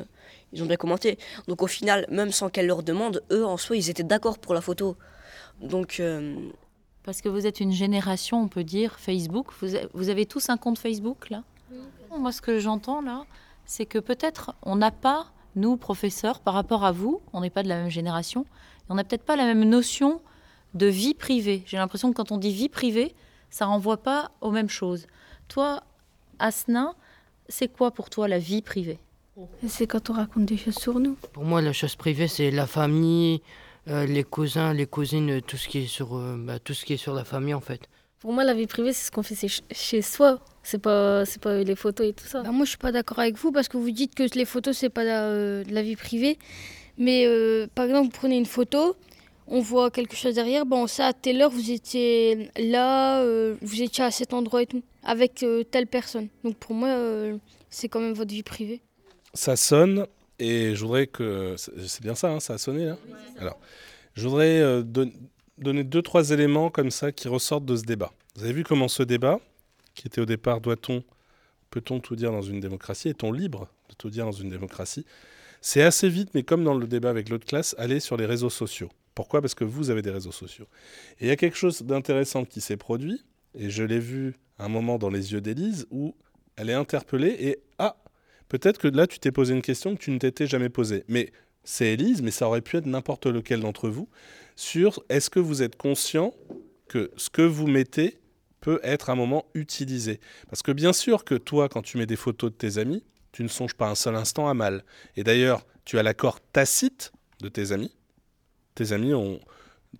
ils 0.54 0.64
ont 0.64 0.66
bien 0.66 0.78
commenté. 0.78 1.18
Donc 1.48 1.62
au 1.62 1.68
final, 1.68 2.06
même 2.10 2.32
sans 2.32 2.50
qu'elle 2.50 2.68
leur 2.68 2.84
demande, 2.84 3.24
eux, 3.32 3.46
en 3.46 3.58
soi, 3.58 3.76
ils 3.76 3.90
étaient 3.90 4.04
d'accord 4.04 4.40
pour 4.40 4.54
la 4.54 4.62
photo. 4.62 4.96
Donc, 5.62 6.00
euh, 6.00 6.50
Parce 7.04 7.22
que 7.22 7.30
vous 7.30 7.46
êtes 7.46 7.60
une 7.60 7.72
génération, 7.72 8.42
on 8.42 8.48
peut 8.48 8.64
dire, 8.64 9.00
Facebook. 9.00 9.48
Vous, 9.94 10.10
avez 10.10 10.26
tous 10.26 10.50
un 10.50 10.58
compte 10.58 10.80
Facebook, 10.80 11.30
là? 11.30 11.44
Moi, 12.18 12.32
ce 12.32 12.42
que 12.42 12.60
j'entends, 12.60 13.02
là, 13.02 13.26
c'est 13.66 13.86
que 13.86 14.00
peut-être 14.00 14.54
on 14.64 14.78
n'a 14.78 14.92
pas, 14.92 15.32
nous, 15.56 15.78
professeurs, 15.78 16.40
par 16.40 16.54
rapport 16.54 16.84
à 16.84 16.92
vous, 16.92 17.22
on 17.34 17.42
n'est 17.42 17.50
pas 17.50 17.64
de 17.64 17.70
la 17.70 17.78
même 17.78 17.90
génération, 17.90 18.46
on 18.90 18.96
n'a 18.96 19.04
peut-être 19.04 19.24
pas 19.24 19.36
la 19.36 19.46
même 19.46 19.64
notion 19.64 20.22
de 20.74 20.86
vie 20.86 21.14
privée. 21.14 21.64
J'ai 21.66 21.78
l'impression 21.78 22.12
que 22.12 22.16
quand 22.16 22.32
on 22.32 22.38
dit 22.38 22.54
vie 22.54 22.70
privée, 22.70 23.16
ça 23.50 23.66
renvoie 23.66 23.98
pas 23.98 24.32
aux 24.42 24.52
mêmes 24.52 24.70
choses. 24.70 25.08
Toi, 25.48 25.82
Asna, 26.38 26.94
c'est 27.48 27.68
quoi 27.68 27.92
pour 27.92 28.10
toi 28.10 28.28
la 28.28 28.40
vie 28.40 28.62
privée? 28.62 29.00
C'est 29.68 29.88
quand 29.88 30.10
on 30.10 30.14
raconte 30.14 30.46
des 30.46 30.58
choses 30.58 30.76
sur 30.76 31.00
nous. 31.00 31.16
Pour 31.34 31.46
moi, 31.46 31.62
la 31.62 31.74
chose 31.74 31.96
privée, 31.96 32.28
c'est 32.28 32.52
la 32.52 32.68
famille, 32.68 33.42
euh, 33.88 34.06
les 34.06 34.24
cousins, 34.24 34.74
les 34.74 34.86
cousines, 34.86 35.42
tout 35.42 35.58
ce 35.58 35.68
qui 35.68 35.80
est 35.80 35.88
sur, 35.88 36.16
euh, 36.16 36.36
bah, 36.38 36.60
tout 36.60 36.74
ce 36.74 36.86
qui 36.86 36.94
est 36.94 36.98
sur 36.98 37.14
la 37.14 37.24
famille 37.24 37.54
en 37.54 37.62
fait. 37.62 37.90
Pour 38.20 38.34
moi, 38.34 38.44
la 38.44 38.54
vie 38.54 38.68
privée, 38.68 38.94
c'est 38.94 39.08
ce 39.08 39.12
qu'on 39.12 39.24
fait 39.24 39.36
chez 39.72 40.02
soi. 40.02 40.40
C'est 40.62 40.80
pas, 40.80 41.26
c'est 41.26 41.42
pas 41.42 41.64
les 41.64 41.76
photos 41.76 42.08
et 42.08 42.14
tout 42.14 42.26
ça. 42.26 42.42
Bah, 42.44 42.52
moi, 42.52 42.66
je 42.66 42.70
suis 42.70 42.78
pas 42.78 42.92
d'accord 42.92 43.20
avec 43.20 43.38
vous 43.38 43.52
parce 43.52 43.68
que 43.68 43.78
vous 43.78 43.92
dites 43.92 44.14
que 44.14 44.24
les 44.36 44.46
photos, 44.46 44.78
c'est 44.78 44.90
pas 44.90 45.04
la, 45.04 45.24
euh, 45.24 45.64
de 45.64 45.74
la 45.74 45.82
vie 45.82 45.96
privée. 45.96 46.38
Mais 46.98 47.26
par 47.76 47.86
exemple, 47.86 48.06
vous 48.06 48.20
prenez 48.20 48.38
une 48.38 48.46
photo, 48.46 48.98
on 49.48 49.62
voit 49.62 49.90
quelque 49.90 50.18
chose 50.18 50.36
derrière, 50.36 50.66
bon, 50.66 50.86
ça, 50.86 51.08
à 51.08 51.14
telle 51.14 51.42
heure, 51.42 51.50
vous 51.50 51.72
étiez 51.72 52.52
là, 52.58 53.24
vous 53.62 53.82
étiez 53.82 54.04
à 54.04 54.12
cet 54.12 54.34
endroit 54.34 54.64
et 54.64 54.66
tout, 54.66 54.84
avec 55.04 55.46
telle 55.72 55.88
personne. 55.88 56.28
Donc 56.44 56.58
pour 56.58 56.76
moi, 56.76 56.90
c'est 57.70 57.88
quand 57.88 58.02
même 58.02 58.12
votre 58.12 58.32
vie 58.32 58.44
privée. 58.44 58.82
Ça 59.34 59.56
sonne 59.56 60.08
et 60.40 60.76
je 60.76 60.82
voudrais 60.82 61.08
que. 61.08 61.56
C'est 61.58 62.02
bien 62.02 62.16
ça, 62.16 62.32
hein, 62.32 62.40
ça 62.40 62.54
a 62.54 62.58
sonné 62.58 62.86
là 62.86 62.98
Alors, 63.40 63.60
je 64.16 64.28
voudrais 64.28 64.60
euh, 64.60 64.84
donner 65.60 65.84
deux, 65.84 66.02
trois 66.02 66.32
éléments 66.32 66.70
comme 66.70 66.92
ça 66.92 67.12
qui 67.12 67.28
ressortent 67.28 67.66
de 67.66 67.76
ce 67.76 67.84
débat. 67.84 68.12
Vous 68.36 68.44
avez 68.44 68.54
vu 68.54 68.64
comment 68.64 68.88
ce 68.88 69.04
débat, 69.04 69.40
qui 69.96 70.08
était 70.08 70.22
au 70.22 70.26
départ 70.26 70.62
doit-on, 70.62 71.04
peut-on 71.70 72.00
tout 72.00 72.16
dire 72.16 72.32
dans 72.32 72.42
une 72.42 72.60
démocratie, 72.60 73.10
est-on 73.10 73.32
libre 73.32 73.68
de 73.90 73.96
tout 73.96 74.10
dire 74.10 74.26
dans 74.26 74.32
une 74.32 74.50
démocratie? 74.50 75.06
C'est 75.62 75.82
assez 75.82 76.08
vite, 76.08 76.30
mais 76.34 76.44
comme 76.44 76.64
dans 76.64 76.74
le 76.74 76.88
débat 76.88 77.10
avec 77.10 77.30
l'autre 77.30 77.46
classe, 77.46 77.76
aller 77.78 78.00
sur 78.00 78.16
les 78.18 78.26
réseaux 78.26 78.50
sociaux. 78.50 78.90
Pourquoi? 79.14 79.42
Parce 79.42 79.56
que 79.56 79.66
vous 79.66 79.90
avez 79.90 80.02
des 80.02 80.12
réseaux 80.12 80.32
sociaux. 80.32 80.68
Et 81.20 81.26
il 81.26 81.28
y 81.28 81.32
a 81.32 81.36
quelque 81.36 81.58
chose 81.58 81.82
d'intéressant 81.82 82.46
qui 82.46 82.62
s'est 82.62 82.78
produit, 82.78 83.24
et 83.56 83.70
je 83.70 83.84
l'ai 83.84 84.00
vu 84.00 84.36
un 84.58 84.70
moment 84.70 84.98
dans 84.98 85.10
les 85.10 85.34
yeux 85.34 85.42
d'Élise, 85.42 85.86
où 85.92 86.16
elle 86.56 86.70
est 86.70 86.74
interpellée 86.74 87.36
et 87.40 87.60
ah, 87.78 87.98
Peut-être 88.50 88.80
que 88.80 88.88
là, 88.88 89.06
tu 89.06 89.20
t'es 89.20 89.32
posé 89.32 89.54
une 89.54 89.62
question 89.62 89.96
que 89.96 90.02
tu 90.02 90.12
ne 90.12 90.18
t'étais 90.18 90.48
jamais 90.48 90.70
posée. 90.70 91.06
Mais 91.08 91.32
c'est 91.64 91.94
Élise, 91.94 92.22
mais 92.22 92.32
ça 92.32 92.48
aurait 92.48 92.62
pu 92.62 92.78
être 92.78 92.86
n'importe 92.86 93.26
lequel 93.26 93.62
d'entre 93.62 93.90
vous, 93.90 94.10
sur 94.56 95.04
est-ce 95.10 95.30
que 95.30 95.40
vous 95.40 95.62
êtes 95.62 95.76
conscient 95.76 96.34
que 96.88 97.12
ce 97.16 97.30
que 97.30 97.42
vous 97.42 97.68
mettez 97.68 98.20
peut 98.62 98.80
être 98.84 99.10
un 99.10 99.16
moment 99.16 99.46
utilisé. 99.54 100.20
Parce 100.50 100.62
que 100.62 100.72
bien 100.72 100.94
sûr 100.94 101.24
que 101.24 101.36
toi, 101.36 101.70
quand 101.70 101.82
tu 101.82 101.98
mets 101.98 102.06
des 102.06 102.16
photos 102.16 102.52
de 102.52 102.56
tes 102.56 102.78
amis, 102.78 103.04
tu 103.32 103.44
ne 103.44 103.48
songes 103.48 103.74
pas 103.74 103.90
un 103.90 103.96
seul 103.96 104.16
instant 104.16 104.50
à 104.50 104.54
mal. 104.54 104.84
Et 105.16 105.24
d'ailleurs, 105.24 105.66
tu 105.86 105.98
as 105.98 106.04
l'accord 106.04 106.40
tacite 106.42 107.14
de 107.42 107.48
tes 107.48 107.72
amis. 107.72 107.96
Tes 108.76 108.92
amis, 108.92 109.14
ont... 109.14 109.40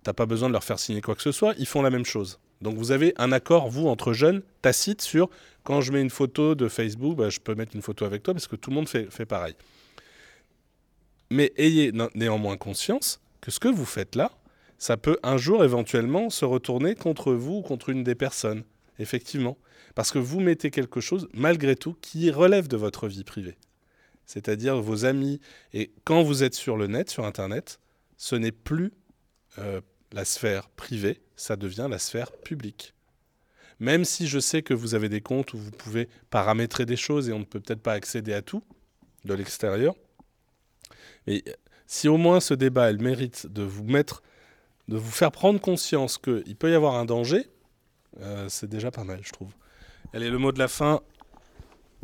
t'as 0.02 0.12
pas 0.12 0.26
besoin 0.26 0.48
de 0.48 0.52
leur 0.52 0.64
faire 0.64 0.78
signer 0.78 1.00
quoi 1.00 1.14
que 1.14 1.22
ce 1.22 1.32
soit, 1.32 1.54
ils 1.58 1.66
font 1.66 1.82
la 1.82 1.90
même 1.90 2.04
chose. 2.04 2.38
Donc 2.60 2.76
vous 2.76 2.92
avez 2.92 3.14
un 3.16 3.32
accord, 3.32 3.70
vous, 3.70 3.88
entre 3.88 4.12
jeunes, 4.12 4.42
tacite 4.60 5.00
sur 5.00 5.30
quand 5.64 5.80
je 5.80 5.92
mets 5.92 6.02
une 6.02 6.10
photo 6.10 6.54
de 6.54 6.68
Facebook, 6.68 7.16
bah, 7.16 7.30
je 7.30 7.40
peux 7.40 7.54
mettre 7.54 7.74
une 7.74 7.82
photo 7.82 8.04
avec 8.04 8.22
toi 8.22 8.34
parce 8.34 8.46
que 8.46 8.56
tout 8.56 8.70
le 8.70 8.76
monde 8.76 8.88
fait, 8.88 9.10
fait 9.10 9.26
pareil. 9.26 9.54
Mais 11.30 11.52
ayez 11.56 11.92
néanmoins 12.14 12.56
conscience 12.56 13.20
que 13.40 13.50
ce 13.50 13.60
que 13.60 13.68
vous 13.68 13.84
faites 13.84 14.16
là, 14.16 14.32
ça 14.78 14.96
peut 14.96 15.18
un 15.22 15.36
jour 15.36 15.62
éventuellement 15.62 16.30
se 16.30 16.44
retourner 16.44 16.94
contre 16.94 17.32
vous 17.32 17.56
ou 17.56 17.62
contre 17.62 17.90
une 17.90 18.02
des 18.02 18.14
personnes, 18.14 18.64
effectivement. 18.98 19.58
Parce 19.94 20.10
que 20.10 20.18
vous 20.18 20.40
mettez 20.40 20.70
quelque 20.70 21.00
chose, 21.00 21.28
malgré 21.34 21.76
tout, 21.76 21.94
qui 22.00 22.30
relève 22.30 22.68
de 22.68 22.76
votre 22.76 23.06
vie 23.06 23.24
privée. 23.24 23.58
C'est-à-dire 24.24 24.80
vos 24.80 25.04
amis. 25.04 25.40
Et 25.72 25.92
quand 26.04 26.22
vous 26.22 26.42
êtes 26.42 26.54
sur 26.54 26.76
le 26.76 26.86
net, 26.86 27.10
sur 27.10 27.24
Internet, 27.24 27.80
ce 28.16 28.36
n'est 28.36 28.52
plus 28.52 28.92
euh, 29.58 29.80
la 30.12 30.24
sphère 30.24 30.68
privée, 30.70 31.20
ça 31.36 31.56
devient 31.56 31.88
la 31.90 31.98
sphère 31.98 32.32
publique. 32.32 32.94
Même 33.80 34.04
si 34.04 34.28
je 34.28 34.38
sais 34.38 34.62
que 34.62 34.74
vous 34.74 34.94
avez 34.94 35.08
des 35.08 35.20
comptes 35.20 35.54
où 35.54 35.58
vous 35.58 35.70
pouvez 35.70 36.08
paramétrer 36.30 36.86
des 36.86 36.96
choses 36.96 37.28
et 37.28 37.32
on 37.32 37.38
ne 37.40 37.44
peut 37.44 37.60
peut-être 37.60 37.82
pas 37.82 37.94
accéder 37.94 38.32
à 38.32 38.42
tout 38.42 38.62
de 39.24 39.34
l'extérieur, 39.34 39.94
mais 41.30 41.44
si 41.86 42.08
au 42.08 42.16
moins 42.16 42.40
ce 42.40 42.54
débat 42.54 42.90
elle 42.90 43.00
mérite 43.00 43.46
de 43.46 43.62
vous 43.62 43.84
mettre, 43.84 44.22
de 44.88 44.96
vous 44.96 45.12
faire 45.12 45.30
prendre 45.30 45.60
conscience 45.60 46.18
qu'il 46.18 46.56
peut 46.56 46.72
y 46.72 46.74
avoir 46.74 46.96
un 46.96 47.04
danger, 47.04 47.48
euh, 48.20 48.48
c'est 48.48 48.68
déjà 48.68 48.90
pas 48.90 49.04
mal, 49.04 49.20
je 49.22 49.30
trouve. 49.30 49.52
Allez, 50.12 50.28
le 50.28 50.38
mot 50.38 50.50
de 50.50 50.58
la 50.58 50.66
fin 50.66 51.00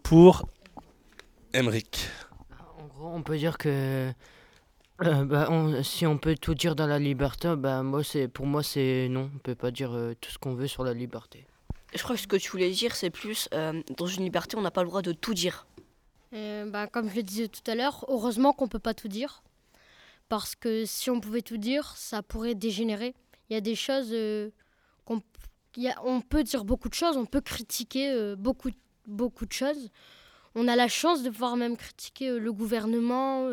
pour 0.05 0.49
Emric. 1.53 2.09
En 2.79 2.87
gros, 2.87 3.09
on 3.09 3.23
peut 3.25 3.37
dire 3.37 3.59
que 3.59 4.13
euh, 5.03 5.25
bah, 5.25 5.49
si 5.83 6.07
on 6.07 6.19
peut 6.19 6.37
tout 6.41 6.55
dire 6.55 6.77
dans 6.77 6.87
la 6.87 7.01
liberté, 7.01 7.53
bah, 7.57 7.83
moi, 7.83 8.05
c'est, 8.05 8.29
pour 8.29 8.47
moi, 8.47 8.63
c'est 8.63 9.09
non. 9.11 9.29
On 9.35 9.39
peut 9.39 9.57
pas 9.57 9.73
dire 9.73 9.93
euh, 9.93 10.15
tout 10.21 10.31
ce 10.31 10.39
qu'on 10.39 10.55
veut 10.55 10.69
sur 10.69 10.85
la 10.85 10.95
liberté. 10.95 11.47
Je 11.95 12.03
crois 12.05 12.15
que 12.15 12.23
ce 12.23 12.29
que 12.29 12.37
tu 12.37 12.51
voulais 12.51 12.71
dire, 12.71 12.95
c'est 12.95 13.11
plus 13.11 13.49
euh, 13.53 13.83
dans 13.97 14.07
une 14.07 14.23
liberté, 14.23 14.57
on 14.57 14.63
n'a 14.63 14.71
pas 14.71 14.83
le 14.83 14.89
droit 14.89 15.03
de 15.03 15.13
tout 15.13 15.35
dire. 15.35 15.66
Bah, 16.67 16.87
comme 16.87 17.09
je 17.09 17.17
le 17.17 17.23
disais 17.23 17.49
tout 17.49 17.69
à 17.71 17.75
l'heure, 17.75 18.05
heureusement 18.09 18.53
qu'on 18.53 18.69
peut 18.69 18.79
pas 18.79 18.95
tout 18.95 19.09
dire. 19.09 19.43
Parce 20.29 20.55
que 20.55 20.85
si 20.85 21.11
on 21.11 21.21
pouvait 21.21 21.43
tout 21.43 21.57
dire, 21.57 21.97
ça 21.97 22.23
pourrait 22.23 22.55
dégénérer. 22.55 23.15
Il 23.49 23.55
y 23.55 23.57
a 23.57 23.61
des 23.61 23.77
choses 23.77 24.15
qu'on 25.05 25.23
on 26.05 26.21
peut 26.21 26.43
dire 26.43 26.65
beaucoup 26.65 26.89
de 26.89 26.95
choses, 26.95 27.17
on 27.17 27.27
peut 27.27 27.41
critiquer 27.41 28.35
beaucoup, 28.37 28.71
beaucoup 29.07 29.47
de 29.47 29.53
choses. 29.53 29.91
On 30.55 30.69
a 30.69 30.75
la 30.75 30.89
chance 30.89 31.23
de 31.23 31.31
pouvoir 31.31 31.57
même 31.57 31.77
critiquer 31.77 32.39
le 32.39 32.53
gouvernement 32.53 33.49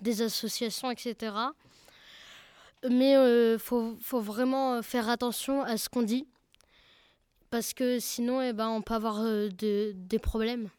des 0.00 0.22
associations, 0.22 0.90
etc. 0.90 1.32
Mais 2.88 3.12
il 3.12 3.16
euh, 3.16 3.58
faut, 3.58 4.20
vraiment 4.20 4.82
faire 4.82 5.08
attention 5.08 5.62
à 5.62 5.76
ce 5.76 5.88
qu'on 5.88 6.02
dit, 6.02 6.26
parce 7.50 7.74
que 7.74 7.98
sinon, 7.98 8.40
eh 8.40 8.52
ben, 8.52 8.68
on 8.68 8.80
peut 8.80 8.94
avoir 8.94 9.20
euh, 9.20 9.48
de, 9.48 9.92
des 9.94 10.18
problèmes. 10.18 10.70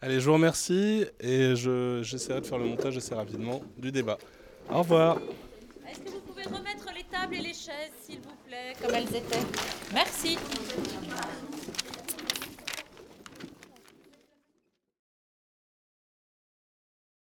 Allez, 0.00 0.20
je 0.20 0.26
vous 0.26 0.34
remercie 0.34 1.06
et 1.18 1.56
j'essaierai 1.56 2.40
de 2.40 2.46
faire 2.46 2.58
le 2.58 2.66
montage 2.66 2.96
assez 2.96 3.16
rapidement 3.16 3.60
du 3.76 3.90
débat. 3.90 4.16
Au 4.70 4.78
revoir. 4.78 5.18
Est-ce 5.90 5.98
que 5.98 6.10
vous 6.10 6.20
pouvez 6.20 6.44
remettre 6.44 6.86
les 6.94 7.02
tables 7.02 7.34
et 7.34 7.40
les 7.40 7.54
chaises, 7.54 7.90
s'il 8.06 8.20
vous 8.20 8.36
plaît, 8.46 8.74
comme 8.80 8.94
elles 8.94 9.08
étaient? 9.08 9.44
Merci. 9.92 10.38